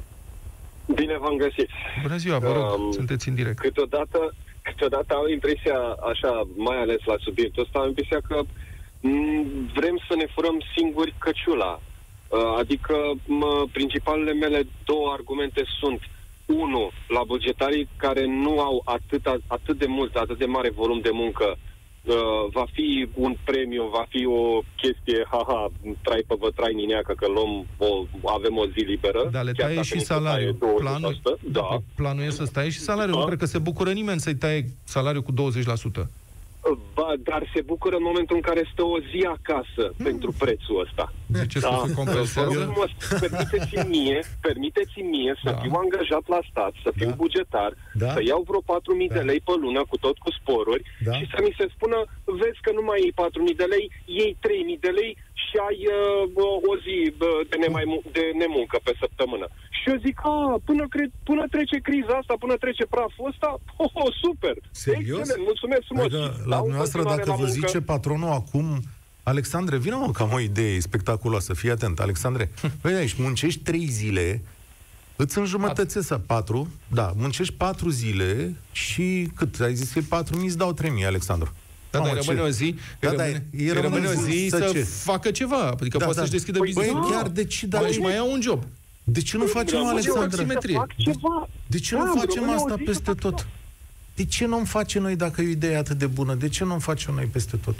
[0.96, 1.70] Bine v-am găsit.
[2.02, 3.60] Bună ziua, vă rog, um, sunteți în direct.
[3.60, 5.78] Câteodată, câteodată am impresia,
[6.12, 8.48] așa, mai ales la subiectul ăsta, am impresia că m-
[9.00, 11.82] mm, vrem să ne furăm singuri căciula.
[12.28, 16.02] Uh, adică m- principalele mele două argumente sunt
[16.46, 21.10] unu, la bugetarii care nu au atât, atât de mult, atât de mare volum de
[21.12, 21.58] muncă
[22.08, 27.14] uh, va fi un premiu, va fi o chestie, haha, trai pe vă trai nineacă
[27.18, 27.90] că luăm o,
[28.38, 29.30] avem o zi liberă.
[29.32, 30.54] Dar le taie și salariul.
[30.54, 31.78] Planul, da.
[31.96, 33.14] planul e să stai și salariul.
[33.14, 33.20] Da.
[33.20, 35.36] Nu cred că se bucură nimeni să-i taie salariul cu 20%.
[36.94, 40.06] Ba, dar se bucură în momentul în care stă o zi acasă hmm.
[40.08, 41.14] pentru prețul ăsta.
[41.26, 41.68] De ce da.
[41.68, 42.74] să se compensează?
[43.20, 45.58] Permiteți-mi mie, permiteți mie să da.
[45.62, 47.20] fiu angajat la stat, să fiu da.
[47.22, 48.10] bugetar, da.
[48.16, 49.14] să iau vreo 4.000 da.
[49.18, 51.12] de lei pe lună, cu tot cu sporuri, da.
[51.18, 51.98] și să mi se spună,
[52.42, 53.14] vezi că nu mai iei
[53.52, 53.86] 4.000 de lei,
[54.18, 54.34] iei
[54.76, 55.12] 3.000 de lei
[55.48, 59.48] și ai uh, o zi uh, de, nemai, de nemuncă pe săptămână.
[59.78, 60.36] Și eu zic, a,
[60.70, 63.50] până, cre- până trece criza asta, până trece praful ăsta,
[63.84, 64.56] oh, oh super!
[64.72, 65.20] Serios?
[65.20, 66.06] Excelent, mulțumesc frumos!
[66.06, 67.58] Adică, la dumneavoastră, dacă vă muncă.
[67.58, 68.68] zice patronul acum,
[69.24, 72.44] Alexandre, vină mă, că am o idee spectaculoasă, fii atent, Alexandre.
[72.82, 74.42] Păi aici, muncești trei zile,
[75.16, 79.60] îți înjumătățesc patru, da, muncești patru zile și cât?
[79.60, 81.54] Ai zis că e patru mii, îți dau trei mii, Alexandru.
[81.98, 85.32] Da, dar rămâne o zi, da, rămâne, da, rămâne, rămâne o zi să, să facă
[85.32, 85.68] ceva.
[85.68, 86.26] Adică da, poate da.
[86.26, 87.00] să-și deschidă păi, business.
[87.00, 87.66] Băi, chiar de ce?
[87.66, 88.64] Dar deci mai au un job.
[89.04, 90.44] De ce nu păi, facem, Alexandru?
[90.44, 90.58] De,
[91.68, 93.48] de ce nu da, facem asta peste tot?
[94.16, 96.36] De ce nu-mi face noi dacă e o idee atât de bună?
[96.36, 97.76] De ce nu-mi facem noi peste tot?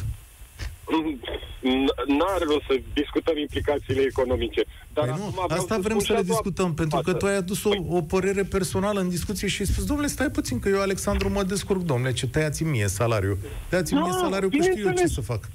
[2.18, 4.64] N-are rost să discutăm implicațiile economice.
[4.94, 7.86] Dar păi nu, asta vrem să le discutăm, pentru că tu ai adus o, păi-
[7.90, 11.44] o părere personală în discuție și ai spus, domnule, stai puțin, că eu, Alexandru, mă
[11.44, 13.38] descurc, domnule, ce tăiați mie salariu.
[13.70, 15.50] Tăiați mie da, salariu, că știu eu ce să fac.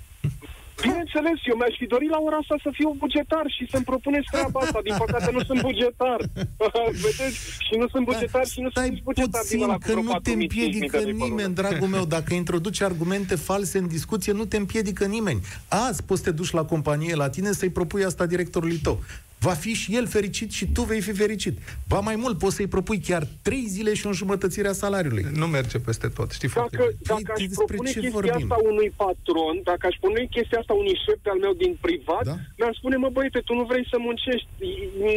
[0.86, 4.60] Bineînțeles, eu mi-aș fi dorit la ora asta să fiu bugetar și să-mi propuneți treaba
[4.60, 4.80] asta.
[4.88, 6.18] Din păcate nu sunt bugetar.
[7.04, 7.38] Vedeți?
[7.66, 9.40] Și nu sunt bugetar și nu Stai sunt bugetar.
[9.40, 12.04] puțin, că nu te împiedică nimeni, dragul meu.
[12.04, 15.40] Dacă introduci argumente false în discuție, nu te împiedică nimeni.
[15.68, 19.02] Azi poți să te duci la companie la tine să-i propui asta directorului tău
[19.46, 21.54] va fi și el fericit și tu vei fi fericit.
[21.88, 25.24] Ba mai mult, poți să-i propui chiar trei zile și o înjumătățire a salariului.
[25.42, 27.12] Nu merge peste tot, știi dacă, foarte bine.
[27.12, 28.42] Dacă aș propune ce chestia vorbim?
[28.42, 32.36] asta unui patron, dacă aș pune chestia asta unui șef al meu din privat, da?
[32.58, 34.48] mi-ar spune, mă băiete, tu nu vrei să muncești,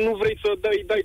[0.06, 1.02] nu vrei să dai, dai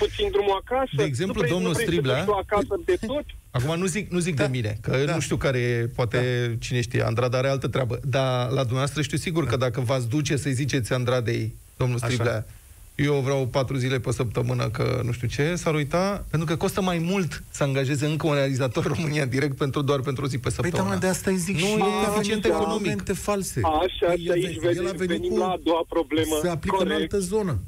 [0.00, 3.26] puțin drumul acasă, de exemplu, nu vrei, domnul nu vrei Striblea, să acasă de tot.
[3.56, 4.42] Acum nu zic, nu zic da.
[4.44, 5.14] de mine, că da.
[5.16, 6.54] nu știu care e, poate da.
[6.64, 9.50] cine știe, Andrada are altă treabă, dar la dumneavoastră știu sigur da.
[9.50, 11.44] că dacă v-ați duce să-i ziceți Andradei,
[11.76, 12.46] domnul Striblea, Așa
[12.94, 16.80] eu vreau patru zile pe săptămână că nu știu ce, s-ar uita, pentru că costă
[16.82, 20.50] mai mult să angajeze încă un realizator România direct pentru doar pentru o zi pe
[20.50, 20.88] săptămână.
[20.88, 23.12] Păi, da, de asta îi zic nu și e eficient economic.
[23.12, 23.60] false.
[23.64, 26.38] Așa, și aici venim, venim la a doua problemă.
[26.42, 26.94] Se aplică corect.
[26.94, 27.58] în altă zonă.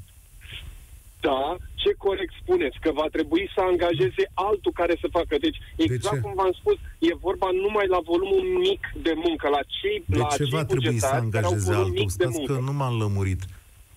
[1.21, 5.35] Da, ce corect spuneți, că va trebui să angajeze altul care să facă.
[5.41, 9.63] Deci, exact de cum v-am spus, e vorba numai la volumul mic de muncă, la
[9.79, 12.09] cei De la ce cei va trebui să angajeze altul?
[12.09, 13.43] Stați că nu m-am lămurit.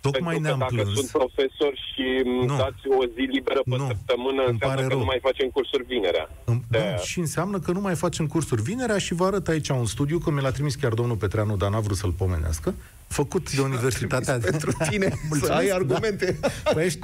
[0.02, 0.98] Tocmai Pentru ne-am că dacă plâns.
[1.00, 2.06] sunt profesor și
[2.46, 2.56] nu.
[2.58, 3.88] dați o zi liberă pe nu.
[3.88, 4.98] săptămână, Îmi înseamnă că rău.
[5.00, 6.30] nu mai facem cursuri vinerea.
[6.44, 9.86] Îmi, da, și înseamnă că nu mai facem cursuri vinerea și vă arăt aici un
[9.86, 12.74] studiu, că mi l-a trimis chiar domnul Petreanu, dar n-a vrut să-l pomenească,
[13.08, 14.38] făcut de Universitatea...
[14.38, 16.38] pentru tine să ai argumente.
[16.42, 16.72] Da.
[16.74, 17.00] Păi ești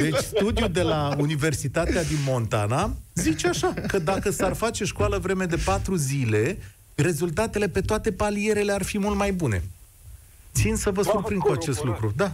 [0.00, 5.44] Deci studiul de la Universitatea din Montana zice așa, că dacă s-ar face școală vreme
[5.44, 6.58] de patru zile,
[6.94, 9.62] rezultatele pe toate palierele ar fi mult mai bune.
[10.52, 12.12] Țin să vă surprind cu acest lucru.
[12.16, 12.32] Da.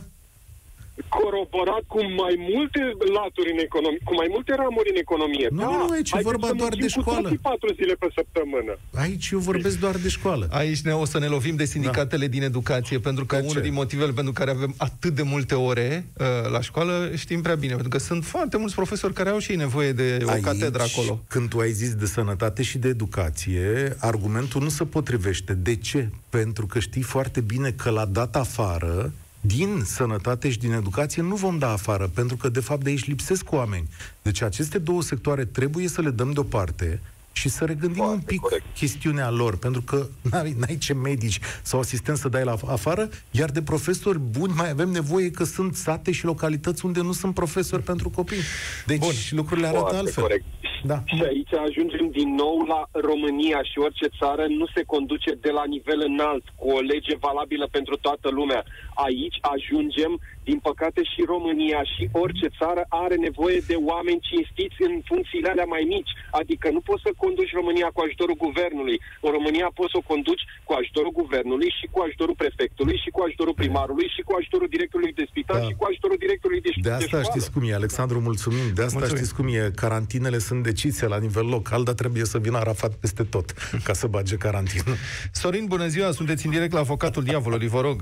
[1.09, 2.81] Coroborat cu mai multe
[3.17, 5.49] laturi în economie, cu mai multe ramuri în economie.
[5.51, 7.23] Nu, da, nu, aici e haideți vorba să doar de muncim cu școală.
[7.29, 8.73] toții patru zile pe săptămână.
[9.05, 10.45] Aici eu vorbesc doar de școală.
[10.61, 12.33] Aici ne, o să ne lovim de sindicatele da.
[12.37, 13.67] din educație, pentru că De unul ce?
[13.69, 17.73] din motivele pentru care avem atât de multe ore uh, la școală, știm prea bine,
[17.73, 20.83] pentru că sunt foarte mulți profesori care au și ei nevoie de o Aici, catedră
[20.83, 21.21] acolo.
[21.29, 25.53] când tu ai zis de sănătate și de educație, argumentul nu se potrivește.
[25.55, 26.09] De ce?
[26.31, 31.35] Pentru că știi foarte bine că la data afară, din sănătate și din educație, nu
[31.35, 33.89] vom da afară, pentru că, de fapt, de aici lipsesc oameni.
[34.23, 37.01] Deci aceste două sectoare trebuie să le dăm deoparte
[37.33, 38.65] și să regândim Foarte un pic corect.
[38.75, 43.51] chestiunea lor, pentru că n-ai, n-ai ce medici sau asistenți să dai la afară, iar
[43.51, 47.83] de profesori buni mai avem nevoie că sunt sate și localități unde nu sunt profesori
[47.83, 48.43] pentru copii.
[48.87, 49.13] Deci Bun.
[49.31, 50.23] lucrurile arată Foarte altfel.
[50.23, 50.45] corect.
[50.85, 51.03] Da.
[51.05, 55.65] Și aici ajungem din nou la România și orice țară nu se conduce de la
[55.75, 58.65] nivel înalt, cu o lege valabilă pentru toată lumea.
[59.07, 60.13] Aici ajungem,
[60.49, 65.69] din păcate și România și orice țară are nevoie de oameni cinstiți în funcțiile alea
[65.75, 66.13] mai mici.
[66.41, 68.97] Adică nu poți să conduci România cu ajutorul guvernului.
[69.27, 73.21] În România poți să o conduci cu ajutorul guvernului și cu ajutorul prefectului și cu
[73.27, 75.67] ajutorul primarului și cu ajutorul directorului de spital Da.
[75.69, 77.29] și cu ajutorul directorului de, De de asta școală.
[77.31, 78.67] știți cum e, Alexandru, mulțumim.
[78.79, 79.21] De asta Mulțumim.
[79.21, 79.63] știți cum e.
[79.83, 83.47] Carantinele sunt decise la nivel local, dar trebuie să vină Arafat peste tot
[83.87, 84.93] ca să bage carantină.
[85.41, 87.99] Sorin, bună ziua, sunteți în direct la Avocatul Diavolului, vă rog.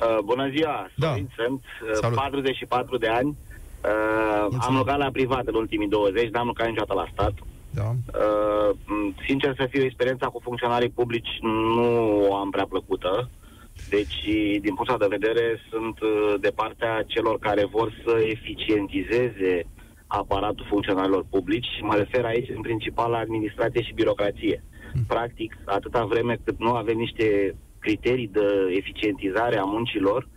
[0.00, 1.08] Uh, bună ziua, Da.
[1.08, 2.16] Sorin sunt, uh, Salut.
[2.16, 3.36] 44 de ani.
[3.84, 7.32] Uh, am lucrat la privat în ultimii 20, n-am lucrat niciodată la stat.
[7.70, 7.88] Da.
[7.88, 13.30] Uh, m, sincer să fiu, experiența cu funcționarii publici nu o am prea plăcută.
[13.90, 14.24] Deci,
[14.60, 19.66] din punctul de vedere, sunt uh, de partea celor care vor să eficientizeze
[20.06, 24.62] aparatul funcționarilor publici și mă refer aici în principal la administrație și birocrație.
[25.06, 27.54] Practic, atâta vreme cât nu avem niște
[27.88, 28.46] criterii de
[28.80, 30.28] eficientizare a muncilor,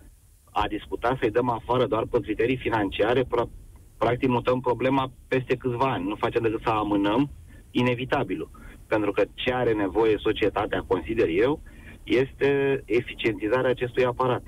[0.52, 3.52] a discuta să-i dăm afară doar pe criterii financiare, pra-
[3.98, 6.08] practic mutăm problema peste câțiva ani.
[6.08, 7.30] Nu facem decât să amânăm
[7.72, 8.50] inevitabilul.
[8.88, 11.62] Pentru că ce are nevoie societatea, consider eu,
[12.04, 14.44] este eficientizarea acestui aparat.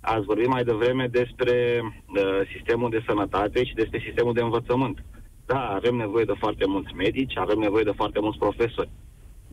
[0.00, 5.04] Ați vorbit mai devreme despre uh, sistemul de sănătate și despre sistemul de învățământ.
[5.46, 8.90] Da, avem nevoie de foarte mulți medici, avem nevoie de foarte mulți profesori.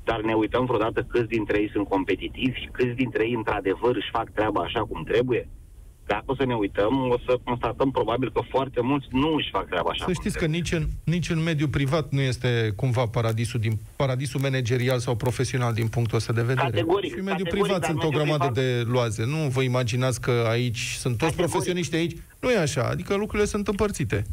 [0.09, 4.27] Dar ne uităm vreodată câți dintre ei sunt competitivi, câți dintre ei într-adevăr își fac
[4.33, 5.47] treaba așa cum trebuie.
[6.05, 9.65] Dacă o să ne uităm, o să constatăm probabil că foarte mulți nu își fac
[9.67, 10.59] treaba așa Să cum știți că trebuie.
[10.59, 15.73] nici în, nici în mediul privat nu este cumva paradisul din paradisul managerial sau profesional
[15.73, 16.69] din punctul ăsta de vedere.
[16.69, 19.25] Categoric, și în mediul categoric, privat dar sunt o mediul grămadă privat- de loaze.
[19.25, 21.49] Nu vă imaginați că aici sunt toți Categoric.
[21.51, 22.15] profesioniști aici.
[22.39, 22.83] Nu e așa.
[22.91, 24.25] Adică lucrurile sunt împărțite.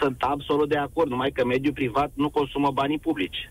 [0.00, 3.50] Sunt absolut de acord, numai că mediul privat nu consumă banii publici.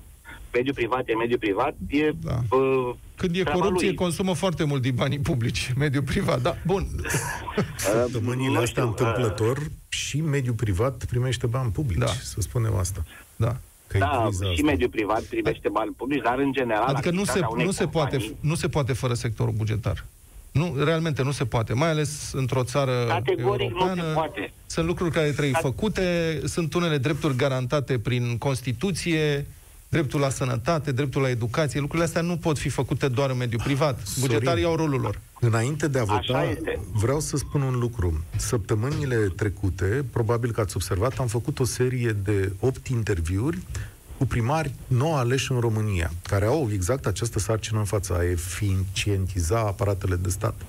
[0.54, 2.40] Mediul privat e mediul privat, e Da.
[2.56, 3.96] uh, Când e treaba corupție, lui.
[3.96, 6.42] consumă foarte mult din banii publici, mediul privat.
[6.42, 6.88] Da, bun.
[7.78, 9.58] Săptămânile nu astea, știu, întâmplător,
[9.90, 12.06] și mediul privat primește bani publici, Da.
[12.06, 13.04] să spunem asta.
[13.36, 13.56] Da.
[13.88, 14.66] Că e Da, criza și asta.
[14.66, 17.86] mediul privat primește bani publici, dar în general Adică nu se, activitatea unei nu, se
[17.88, 20.06] poate, companii- nu se poate fără sectorul bugetar.
[20.52, 24.14] Nu, realmente nu se poate, mai ales într-o țară Categoric nu se europeană.
[24.14, 24.54] poate.
[24.66, 29.46] Sunt lucruri care trebuie Cat- făcute, sunt unele drepturi garantate prin Constituție,
[29.92, 31.80] dreptul la sănătate, dreptul la educație.
[31.80, 34.00] Lucrurile astea nu pot fi făcute doar în mediul privat.
[34.20, 35.20] Bugetarii au rolul lor.
[35.40, 36.80] Înainte de a Așa vota, este.
[36.94, 38.24] vreau să spun un lucru.
[38.36, 43.58] Săptămânile trecute, probabil că ați observat, am făcut o serie de opt interviuri
[44.18, 49.60] cu primari nou aleși în România, care au exact această sarcină în fața, a eficientiza
[49.60, 50.62] aparatele de stat.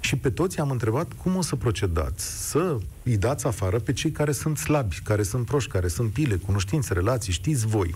[0.00, 2.76] Și pe toți am întrebat cum o să procedați, să
[3.08, 6.92] îi dați afară pe cei care sunt slabi, care sunt proști, care sunt pile, cunoștințe,
[6.92, 7.94] relații, știți voi.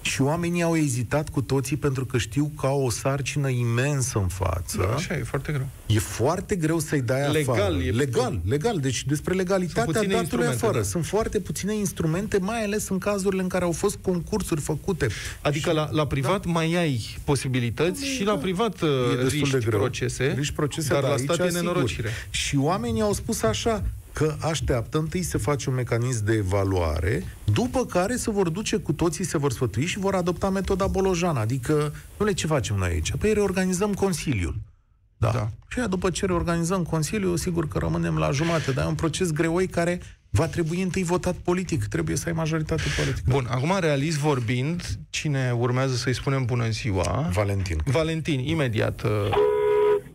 [0.00, 4.28] Și oamenii au ezitat cu toții pentru că știu că au o sarcină imensă în
[4.28, 4.76] față.
[4.78, 5.66] Da, așa e foarte greu.
[5.86, 7.74] E foarte greu să-i dai Legal, afară.
[7.74, 8.78] e- legal, legal.
[8.78, 10.78] Deci despre legalitatea Sunt puține datului instrumente, afară.
[10.78, 10.84] da.
[10.84, 15.06] Sunt foarte puține instrumente, mai ales în cazurile în care au fost concursuri făcute.
[15.42, 19.12] Adică la, la privat mai ai posibilități și la privat uh, Da.
[19.12, 19.78] E destul riști de greu.
[19.78, 21.62] procese, Riști procese, dar da, la aici, stat e sigur.
[21.62, 22.08] nenorocire.
[22.30, 27.84] Și oamenii au spus așa, că așteaptă întâi să face un mecanism de evaluare, după
[27.84, 31.36] care se vor duce cu toții, se vor sfătui și vor adopta metoda Bolojan.
[31.36, 33.12] Adică, nu ce facem noi aici?
[33.18, 34.54] Păi reorganizăm Consiliul.
[35.16, 35.30] Da.
[35.30, 35.38] Da.
[35.38, 35.48] da.
[35.68, 39.30] Și aia, după ce reorganizăm Consiliul, sigur că rămânem la jumate, dar e un proces
[39.30, 41.84] greoi care va trebui întâi votat politic.
[41.84, 43.26] Trebuie să ai majoritate politică.
[43.28, 47.28] Bun, acum realist vorbind, cine urmează să-i spunem bună ziua?
[47.32, 47.80] Valentin.
[47.84, 49.02] Valentin, imediat.
[49.02, 49.10] uh,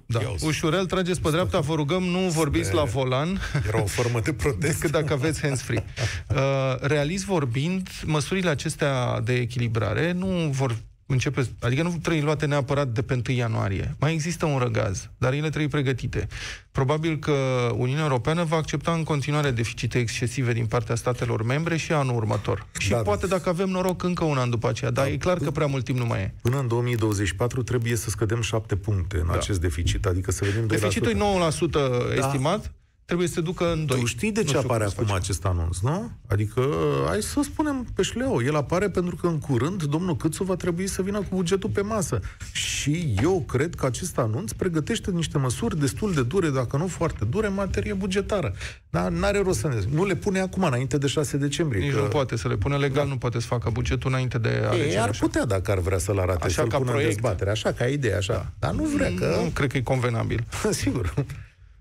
[0.09, 0.21] Da.
[0.21, 0.45] Ia uzi.
[0.45, 4.73] Ușurel, trageți pe dreapta, vă rugăm, nu vorbiți la volan, Era o formă de protest.
[4.79, 5.83] decât dacă aveți hands-free.
[6.29, 10.75] Uh, realist vorbind, măsurile acestea de echilibrare nu vor
[11.07, 13.95] începe, adică nu trebuie luate neapărat de pe 1 ianuarie.
[13.99, 16.27] Mai există un răgaz, dar ele trebuie pregătite.
[16.71, 17.31] Probabil că
[17.75, 22.65] Uniunea Europeană va accepta în continuare deficite excesive din partea statelor membre și anul următor.
[22.79, 24.91] Și Da, poate, dacă avem noroc, încă un an după aceea.
[24.91, 25.11] Dar Da.
[25.11, 26.33] e clar că prea mult timp nu mai e.
[26.41, 29.33] Până în 2024 trebuie să scădem 7 puncte în Da.
[29.33, 30.67] acest deficit, adică să vedem 2%.
[30.67, 32.71] Deficitul e 9% estimat,
[33.07, 33.99] trebuie să se ducă în 2.
[33.99, 35.19] Tu știi de Nu ce știu apare cum se acum face.
[35.23, 36.11] acest anunț, nu?
[36.27, 36.61] Adică,
[37.07, 40.87] hai să spunem pe șleu, el apare pentru că în curând domnul Câțu va trebui
[40.87, 42.19] să vină cu bugetul pe masă.
[42.51, 47.25] Și eu cred că acest anunț pregătește niște măsuri destul de dure, dacă nu foarte
[47.25, 48.53] dure, în materie bugetară.
[48.89, 49.75] Dar n-are rost să ne...
[49.89, 51.81] Nu le pune acum, înainte de 6 decembrie.
[51.81, 51.99] Nici că...
[52.01, 54.89] nu poate să le pune legal, nu poate să facă bugetul înainte de alegeri.
[54.89, 55.25] Ei, ar așa.
[55.25, 57.13] putea dacă ar vrea să-l arate, Așa să-l ca pună în proiect.
[57.21, 58.33] dezbatere, așa, ca idee, așa.
[58.33, 58.67] Da.
[58.67, 59.39] Dar nu vrea, că...
[59.43, 60.45] Nu cred că e convenabil.
[60.69, 61.13] Sigur.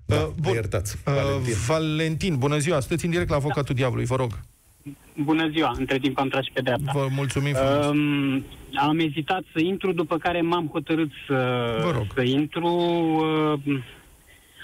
[0.07, 0.53] Da, Uh, bun.
[0.53, 0.97] iertați.
[1.07, 1.55] Uh, Valentin.
[1.67, 4.31] Valentin, bună ziua, sunteți în direct la Avocatul Diavolului, vă rog.
[5.23, 6.91] Bună ziua, între timp am tras și pe dreapta.
[6.95, 7.87] Vă mulțumim frumos.
[7.87, 11.35] Um, am ezitat să intru, după care m-am hotărât să,
[11.85, 12.07] Vă rog.
[12.15, 12.67] să intru.
[12.67, 13.79] Uh,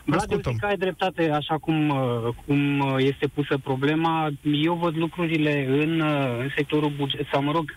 [0.05, 0.51] Vlad ascultăm.
[0.53, 4.31] Iosica ai dreptate, așa cum, uh, cum uh, este pusă problema.
[4.63, 7.77] Eu văd lucrurile în, uh, în sectorul buget, sau mă rog, uh,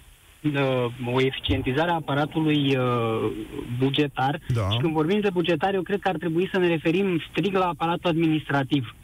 [1.14, 3.32] o eficientizare a aparatului uh,
[3.80, 4.40] bugetar.
[4.54, 4.70] Da.
[4.70, 7.68] Și când vorbim de bugetar, eu cred că ar trebui să ne referim strict la
[7.68, 8.96] aparatul administrativ.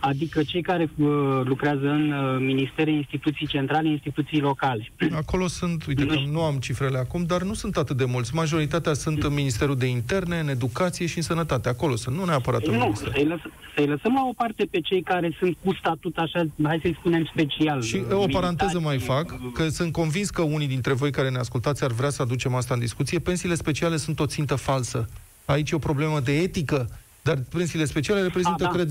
[0.00, 1.06] Adică cei care uh,
[1.44, 4.92] lucrează în uh, ministere, instituții centrale, instituții locale.
[5.22, 6.30] Acolo sunt, uite Nu că știu.
[6.32, 8.34] nu am cifrele acum, dar nu sunt atât de mulți.
[8.34, 11.68] Majoritatea sunt în Ministerul de Interne, în Educație și în Sănătate.
[11.68, 13.12] Acolo sunt, nu neapărat în Nu, Minister.
[13.14, 13.40] să-i, lăs-
[13.76, 17.24] să-i lăsăm la o parte pe cei care sunt cu statut așa, hai să-i spunem
[17.24, 17.82] special.
[17.82, 21.10] Și uh, o paranteză mai militari, fac, uh, că sunt convins că unii dintre voi
[21.10, 23.18] care ne ascultați ar vrea să aducem asta în discuție.
[23.18, 25.08] Pensiile speciale sunt o țintă falsă.
[25.44, 26.88] Aici e o problemă de etică,
[27.24, 28.72] dar pensiile speciale reprezintă, A, da.
[28.72, 28.90] cred,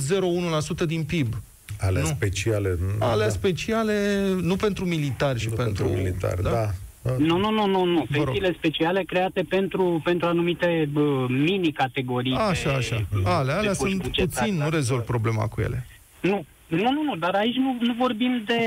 [0.83, 1.33] 0,1% din PIB.
[1.79, 2.07] Alea Nu.
[2.07, 2.77] speciale.
[2.99, 3.31] Alea da.
[3.31, 5.87] speciale, nu pentru militari și Nu pentru...
[5.87, 6.49] militar, da.
[6.49, 6.69] da.
[7.17, 8.05] Nu, nu, nu, nu, nu.
[8.09, 8.23] Vă rog.
[8.25, 12.33] Pensiile speciale create pentru, pentru anumite uh, mini-categorii.
[12.35, 12.95] Așa, de- așa.
[13.11, 15.87] de Alea, alea puși sunt bugetari, puțin, nu dar, rezolv uh, problema cu ele.
[16.21, 18.59] Nu, nu, nu, nu, dar aici nu, nu vorbim de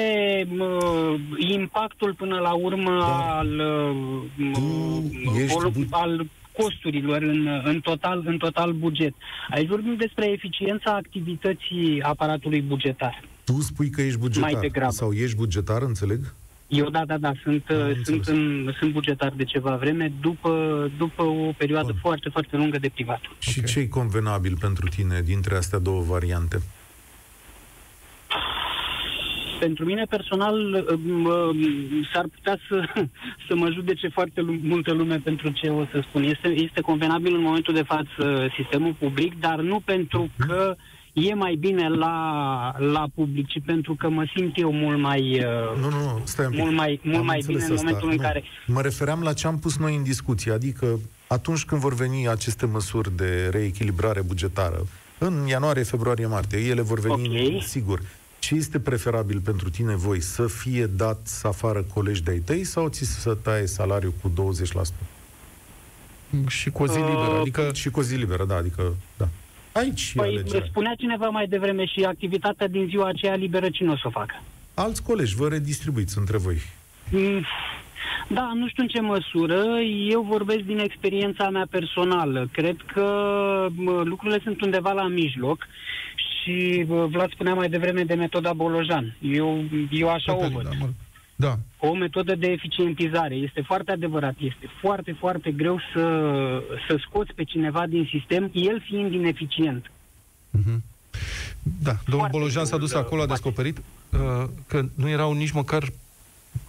[0.59, 3.37] uh, impactul până la urmă Da.
[3.38, 4.52] al, uh,
[5.24, 6.26] Tu ești volum- bu- al
[6.57, 9.14] costurilor în, în, total, în total buget.
[9.51, 13.23] Aici vorbim despre eficiența activității aparatului bugetar.
[13.45, 14.51] Tu spui că ești bugetar.
[14.53, 14.92] Mai degrabă.
[14.92, 16.35] Sau ești bugetar, înțeleg?
[16.69, 18.05] Eu, da, da, da, sunt, Am uh, înțeles.
[18.05, 20.51] sunt, în, sunt bugetar de ceva vreme, după,
[20.99, 21.99] după o perioadă Bun.
[22.01, 23.21] foarte, foarte lungă de privat.
[23.38, 23.66] Și Ok.
[23.66, 26.62] ce e convenabil pentru tine dintre astea două variante?
[29.59, 30.55] Pentru mine personal
[31.05, 31.57] um, um,
[32.12, 32.85] s-ar putea să,
[33.49, 36.23] să mă judece foarte lu- multă lume pentru ce o să spun.
[36.23, 40.77] Este, este convenabil în momentul de față sistemul public, dar nu pentru că
[41.12, 42.16] e mai bine la,
[42.79, 45.21] la public, ci pentru că mă simt eu mult mai...
[45.45, 46.61] uh, Nu, nu, nu, stai un pic.
[46.61, 47.85] Mult mai- mult Am mai înțeles bine în asta.
[47.85, 48.23] momentul în Nu.
[48.23, 52.29] care- Mă refeream la ce am pus noi în discuție, adică atunci când vor veni
[52.29, 54.87] aceste măsuri de reechilibrare bugetară,
[55.19, 57.62] în ianuarie, februarie, martie, ele vor veni, Ok.
[57.62, 58.01] sigur.
[58.47, 60.21] Ce este preferabil pentru tine voi?
[60.21, 64.33] Să fie dat afară colegi de-ai tăi sau ți să taie salariul cu 20%?
[66.49, 67.41] Și cu o zi Uh, liberă.
[67.41, 69.29] Adică Și cu o zi liberă, da, adică, da.
[69.73, 70.67] Aici e Păi alegerea.
[70.69, 74.43] spunea cineva mai devreme și activitatea din ziua aceea liberă cine o să o facă?
[74.75, 76.57] Alți colegi, vă redistribuiți între voi.
[77.11, 77.45] Mm,
[78.29, 79.63] Da, nu știu în ce măsură.
[80.11, 82.49] Eu vorbesc din experiența mea personală.
[82.53, 83.03] Cred că
[83.75, 85.67] mă, lucrurile sunt undeva la mijloc
[86.47, 89.17] și bă, Vlad spunea mai devreme de metoda Bolojan.
[89.21, 90.65] Eu, eu așa o Cătălin, văd.
[90.65, 90.89] da, mă-
[91.37, 91.59] da.
[91.79, 93.35] O metodă de eficientizare.
[93.35, 94.35] Este foarte adevărat.
[94.39, 96.03] Este foarte, foarte greu să,
[96.89, 99.91] să scoți pe cineva din sistem, el fiind ineficient.
[100.51, 100.83] Mhm.
[101.83, 103.41] Da, domnul Foarte Bolojan s-a dus greu, acolo, a poate.
[103.43, 105.83] descoperit uh, că nu erau nici măcar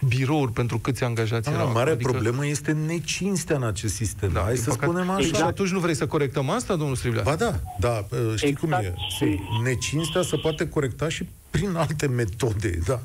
[0.08, 1.72] birouri pentru câți angajați Ah, erau.
[1.72, 4.30] marea Adică- problemă este necinstea în acest sistem.
[4.32, 5.20] Da, Hai din să păcate- spunem așa.
[5.20, 5.46] Și Exact.
[5.48, 7.22] atunci nu vrei să corectăm asta, domnul Striblea?
[7.22, 8.58] Ba da, da, uh, știi Exact.
[8.58, 8.94] cum e.
[9.18, 13.02] Și- Necinstea se poate corecta și prin alte metode, da.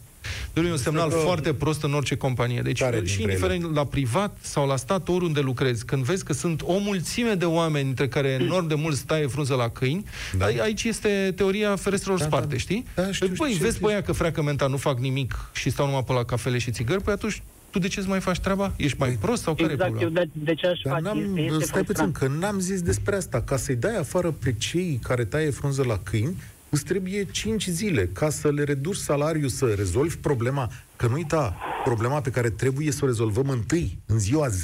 [0.54, 2.62] Domnule, e un semnal că- foarte prost în orice companie.
[2.62, 6.34] Deci, Care și dintre indiferent la privat sau la stat, oriunde lucrezi, când vezi că
[6.34, 10.06] sunt o mulțime de oameni, dintre care enorm de mult staie frunză la câini,
[10.38, 10.46] Da.
[10.56, 10.64] da.
[10.64, 12.58] aici este teoria ferestrelor Da, sparte, da.
[12.58, 12.86] știi?
[12.96, 13.88] Da, știu, Păi, știu, vezi știu.
[13.88, 16.72] pe aia că freacă menta, nu fac nimic și stau numai pe la cafele și
[16.72, 18.74] țigări, păi atunci tu de ce mai faci treaba?
[18.76, 20.26] Ești mai prost sau care e Exact, eu problema?
[20.34, 21.04] de, de ce aș Dar face?
[21.06, 22.16] n-am, Este, este stai puțin, frustrant.
[22.40, 23.42] că n-am zis despre asta.
[23.42, 26.36] Ca să-i dai afară pe cei care taie frunză la câini,
[26.74, 30.72] îți trebuie 5 zile ca să le reduci salariul, să rezolvi problema.
[30.96, 34.64] Că nu uita, problema pe care trebuie să o rezolvăm întâi, în ziua Z,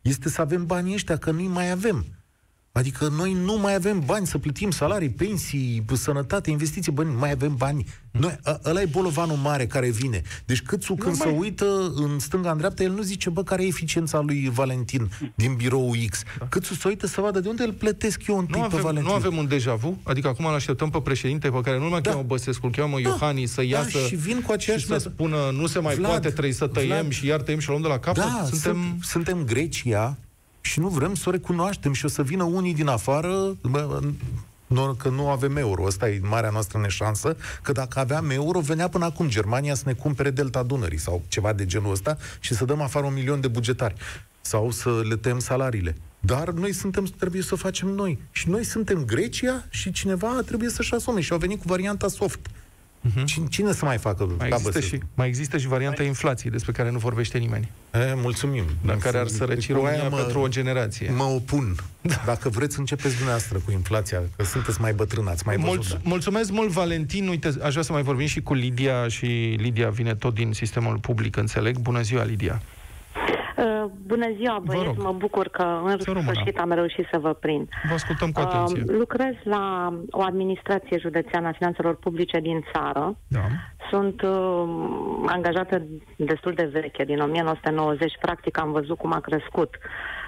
[0.00, 2.04] este să avem banii ăștia, că nu-i mai avem.
[2.76, 7.30] Adică noi nu mai avem bani să plătim salarii, pensii, sănătate, investiții, bani, nu mai
[7.30, 7.86] avem bani.
[8.10, 10.22] Noi, ă- ăla e bolovanul mare care vine.
[10.44, 13.62] Deci Câțu când mai- se uită în stânga, în dreapta, el nu zice, bă, care
[13.64, 16.22] e eficiența lui Valentin din birou X.
[16.48, 19.10] Câțu se uită să vadă de unde îl plătesc eu întâi Nu pe avem, Valentin.
[19.10, 19.98] nu avem un deja vu?
[20.02, 22.10] Adică acum îl așteptăm pe președinte pe care nu mai Da.
[22.10, 23.08] cheamă Băsescu, îl cheamă Da.
[23.08, 25.14] Iohannis să Da, iasă și vin cu aceeași și să metodă.
[25.14, 27.10] spună nu se mai Vlad, poate, trebuie să tăiem Vlad.
[27.12, 28.22] și iar tăiem și o luăm de la capăt.
[28.22, 28.72] Da, Suntem...
[28.82, 30.16] sunt, suntem Grecia
[30.66, 34.00] și nu vrem să o recunoaștem și o să vină unii din afară, bă,
[34.66, 35.86] nu, că nu avem euro.
[35.86, 39.92] Asta e marea noastră neșansă, că dacă aveam euro, venea până acum Germania să ne
[39.92, 43.48] cumpere Delta Dunării sau ceva de genul ăsta și să dăm afară un milion de
[43.48, 43.94] bugetari
[44.40, 45.96] sau să le tăiem salariile.
[46.20, 48.18] Dar noi suntem, trebuie să o facem noi.
[48.30, 51.20] Și noi suntem Grecia și cineva trebuie să-și asume.
[51.20, 52.40] Și au venit cu varianta soft.
[53.24, 54.24] Cine, cine să mai facă?
[54.24, 54.94] Mai ca există, Băsescu?
[54.96, 57.70] și, mai există și varianta inflației, despre care nu vorbește nimeni.
[57.94, 58.64] E, mulțumim.
[58.84, 61.10] Dar care ar sărăci Cu aia România mă- pentru o generație.
[61.10, 61.74] Mă opun.
[62.24, 65.74] Dacă vreți, începeți dumneavoastră cu inflația, că sunteți mai bătrâni, ați mai văzut.
[65.84, 65.98] Mulț- da.
[66.02, 67.28] mulțumesc mult, Valentin.
[67.28, 69.26] Uite, aș vrea să mai vorbim și cu Lidia și
[69.58, 71.78] Lidia vine tot din sistemul public, înțeleg.
[71.78, 72.62] Bună ziua, Lidia.
[73.56, 75.02] Uh, Bună ziua, Vă băieți, rog.
[75.02, 76.32] mă bucur că în Să rămână.
[76.32, 77.68] sfârșit am reușit să vă prind.
[77.88, 78.82] Vă ascultăm cu atenție.
[78.88, 83.16] Uh, lucrez la o administrație județeană a finanțelor publice din țară.
[83.28, 83.40] Da.
[83.90, 84.64] Sunt uh,
[85.26, 85.82] angajată
[86.16, 88.12] destul de veche, din 1990.
[88.20, 89.78] Practic am văzut cum a crescut,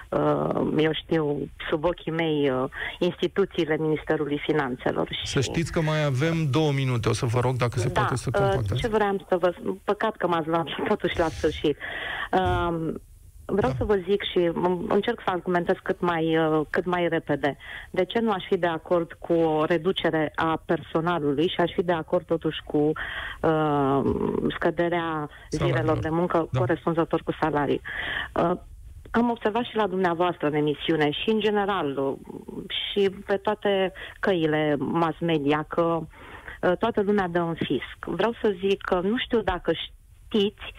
[0.09, 2.65] uh, eu știu, sub ochii mei, uh,
[2.99, 5.09] instituțiile Ministerului Finanțelor.
[5.11, 5.27] Și...
[5.27, 7.09] Să știți că mai avem două minute.
[7.09, 8.81] O să vă rog dacă se da, poate să uh, compactați.
[8.81, 9.55] ce vreau să vă...
[9.85, 11.77] Păcat că m-ați luat totuși la sfârșit.
[12.33, 12.95] Uh,
[13.51, 13.77] Vreau Da.
[13.79, 17.57] să vă zic și m- încerc să argumentez cât mai, uh, cât mai repede.
[17.91, 21.83] De ce nu aș fi de acord cu o reducere a personalului și aș fi
[21.83, 24.01] de acord totuși cu uh,
[24.49, 25.79] scăderea Salariilor.
[25.79, 26.59] zilelor de muncă Da.
[26.59, 27.81] corespunzător cu salarii?
[28.35, 28.51] Uh,
[29.11, 32.15] am observat și la dumneavoastră în emisiune și în general uh,
[32.69, 35.83] și pe toate căile mass media că
[36.63, 37.99] uh, toată lumea dă în fisc.
[38.07, 39.73] Vreau să zic că nu știu dacă
[40.29, 40.75] știți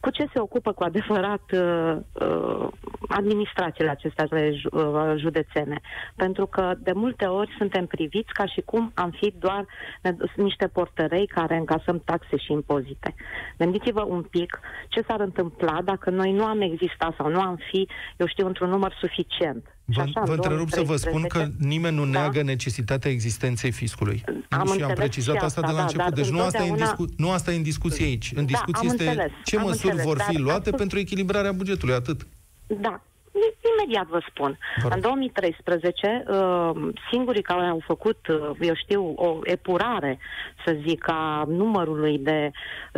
[0.00, 2.68] cu ce se ocupă cu adevărat uh, uh,
[3.08, 5.80] administrațiile acestea ju- uh, județene.
[6.16, 9.66] Pentru că de multe ori suntem priviți ca și cum am fi doar
[10.02, 13.14] ne- niște portărei care încasăm taxe și impozite.
[13.58, 17.88] Gândiți-vă un pic ce s-ar întâmpla dacă noi nu am existat sau nu am fi,
[18.16, 19.77] eu știu, într-un număr suficient.
[19.90, 22.10] Și Vă, așa, în vă întrerup să vă spun că 2013 nimeni nu Da.
[22.18, 24.22] neagă necesitatea existenței fiscului.
[24.26, 26.04] Am și am înțeles precizat și asta de asta, la da, început.
[26.04, 28.30] dar Deci nu asta, e în întotdeauna- discu- nu asta e în discuție aici.
[28.34, 30.76] În Da, discuție am este înțeles, ce am măsuri înțeles, vor fi dar luate astăzi-
[30.76, 31.94] pentru echilibrarea bugetului.
[31.94, 32.26] Atât.
[32.66, 33.00] Da.
[33.32, 34.58] I- Imediat vă spun.
[34.82, 34.92] Vă rog.
[34.94, 36.70] În 2013, uh,
[37.10, 40.18] singurii care au făcut, uh, eu știu, o epurare,
[40.64, 42.50] să zic, a numărului de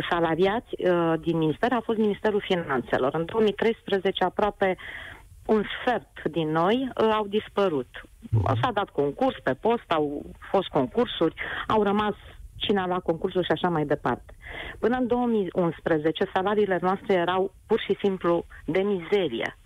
[0.09, 3.13] salariați uh, din minister a fost Ministerul Finanțelor.
[3.15, 4.77] În 2013, aproape
[5.45, 7.89] un sfert din noi uh, au dispărut.
[8.61, 11.33] S-a dat concurs pe post, au fost concursuri,
[11.67, 12.15] au rămas
[12.55, 14.33] cine a luat concursul și așa mai departe.
[14.79, 19.57] Până în 2011, salariile noastre erau pur și simplu de mizerie.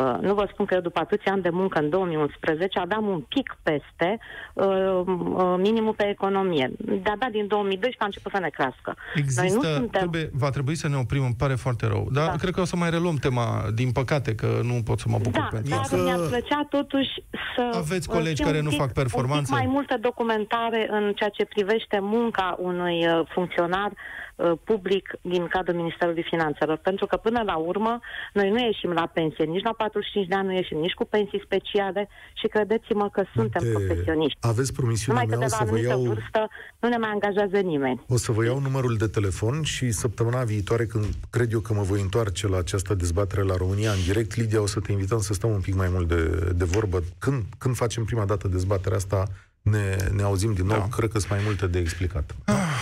[0.00, 3.20] Uh, nu vă spun că eu după atâția ani de muncă în 2011 aveam un
[3.20, 4.18] pic peste
[4.54, 4.64] uh,
[5.06, 6.70] uh, minimul pe economie.
[6.78, 8.94] De-abia din 2012 a început să ne crească.
[9.14, 9.88] Există, Noi nu suntem...
[10.00, 12.08] trebuie, va trebui să ne oprim, îmi pare foarte rău.
[12.12, 12.36] Dar Da.
[12.36, 15.40] cred că o să mai reluăm tema, din păcate, că nu pot să mă bucur
[15.40, 15.96] Da, pentru dar asta.
[15.96, 17.10] că- mi-ar plăcea totuși
[17.56, 17.70] să...
[17.76, 19.48] Aveți uh, colegi fie care un nu pic- fac performanță?
[19.52, 23.90] Un pic mai multă documentare în ceea ce privește munca unui uh, funcționar
[24.36, 26.76] uh, public din cadrul Ministerului Finanțelor.
[26.76, 27.98] Pentru că până la urmă
[28.32, 31.42] noi nu ieșim la pensie, nici la 45 de ani nu ieșim, nici cu pensii
[31.44, 32.08] speciale
[32.40, 34.38] și credeți-mă că suntem De- profesioniști.
[34.40, 36.12] Aveți promisiunea Numai că mea, de o la să vă anumită iau...
[36.12, 36.40] vârstă
[36.80, 38.02] nu ne mai angajează nimeni.
[38.08, 41.82] O să vă iau numărul de telefon și săptămâna viitoare, când cred eu că mă
[41.82, 45.32] voi întoarce la această dezbatere la România în direct, Lidia, o să te invităm să
[45.32, 47.02] stăm un pic mai mult de, de vorbă.
[47.18, 49.26] Când, când facem prima dată dezbaterea asta,
[49.70, 50.78] ne, ne auzim din nou.
[50.78, 50.88] Da.
[50.96, 52.34] Cred că sunt mai multe de explicat.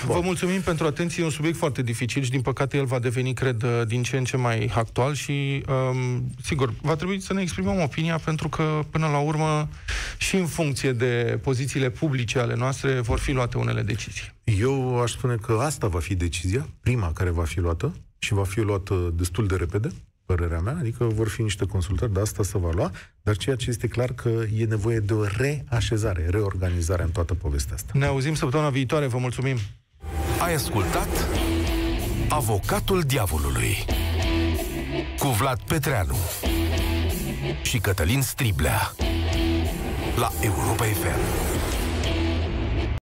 [0.06, 1.22] Vă mulțumim pentru atenție.
[1.22, 4.16] E un subiect foarte dificil și, din păcate, el va deveni, cred, uh, din ce
[4.16, 8.80] în ce mai actual și, um, sigur, va trebui să ne exprimăm opinia pentru că,
[8.90, 9.68] până la urmă,
[10.16, 14.32] și în funcție de pozițiile publice ale noastre, vor fi luate unele decizii.
[14.44, 18.44] Eu aș spune că asta va fi decizia, prima care va fi luată și va
[18.44, 19.88] fi luată destul de repede,
[20.26, 22.90] părerea mea, adică vor fi niște consultări, de asta se va lua,
[23.22, 27.74] dar ceea ce este clar că e nevoie de o reașezare, reorganizare în toată povestea
[27.74, 27.90] asta.
[27.94, 29.06] Ne auzim săptămâna viitoare.
[29.06, 29.56] Vă mulțumim!
[30.40, 31.28] Ai ascultat
[32.28, 33.76] Avocatul Diavolului
[35.18, 36.16] cu Vlad Petreanu
[37.62, 38.92] și Cătălin Striblea
[40.16, 41.53] la Europa FM.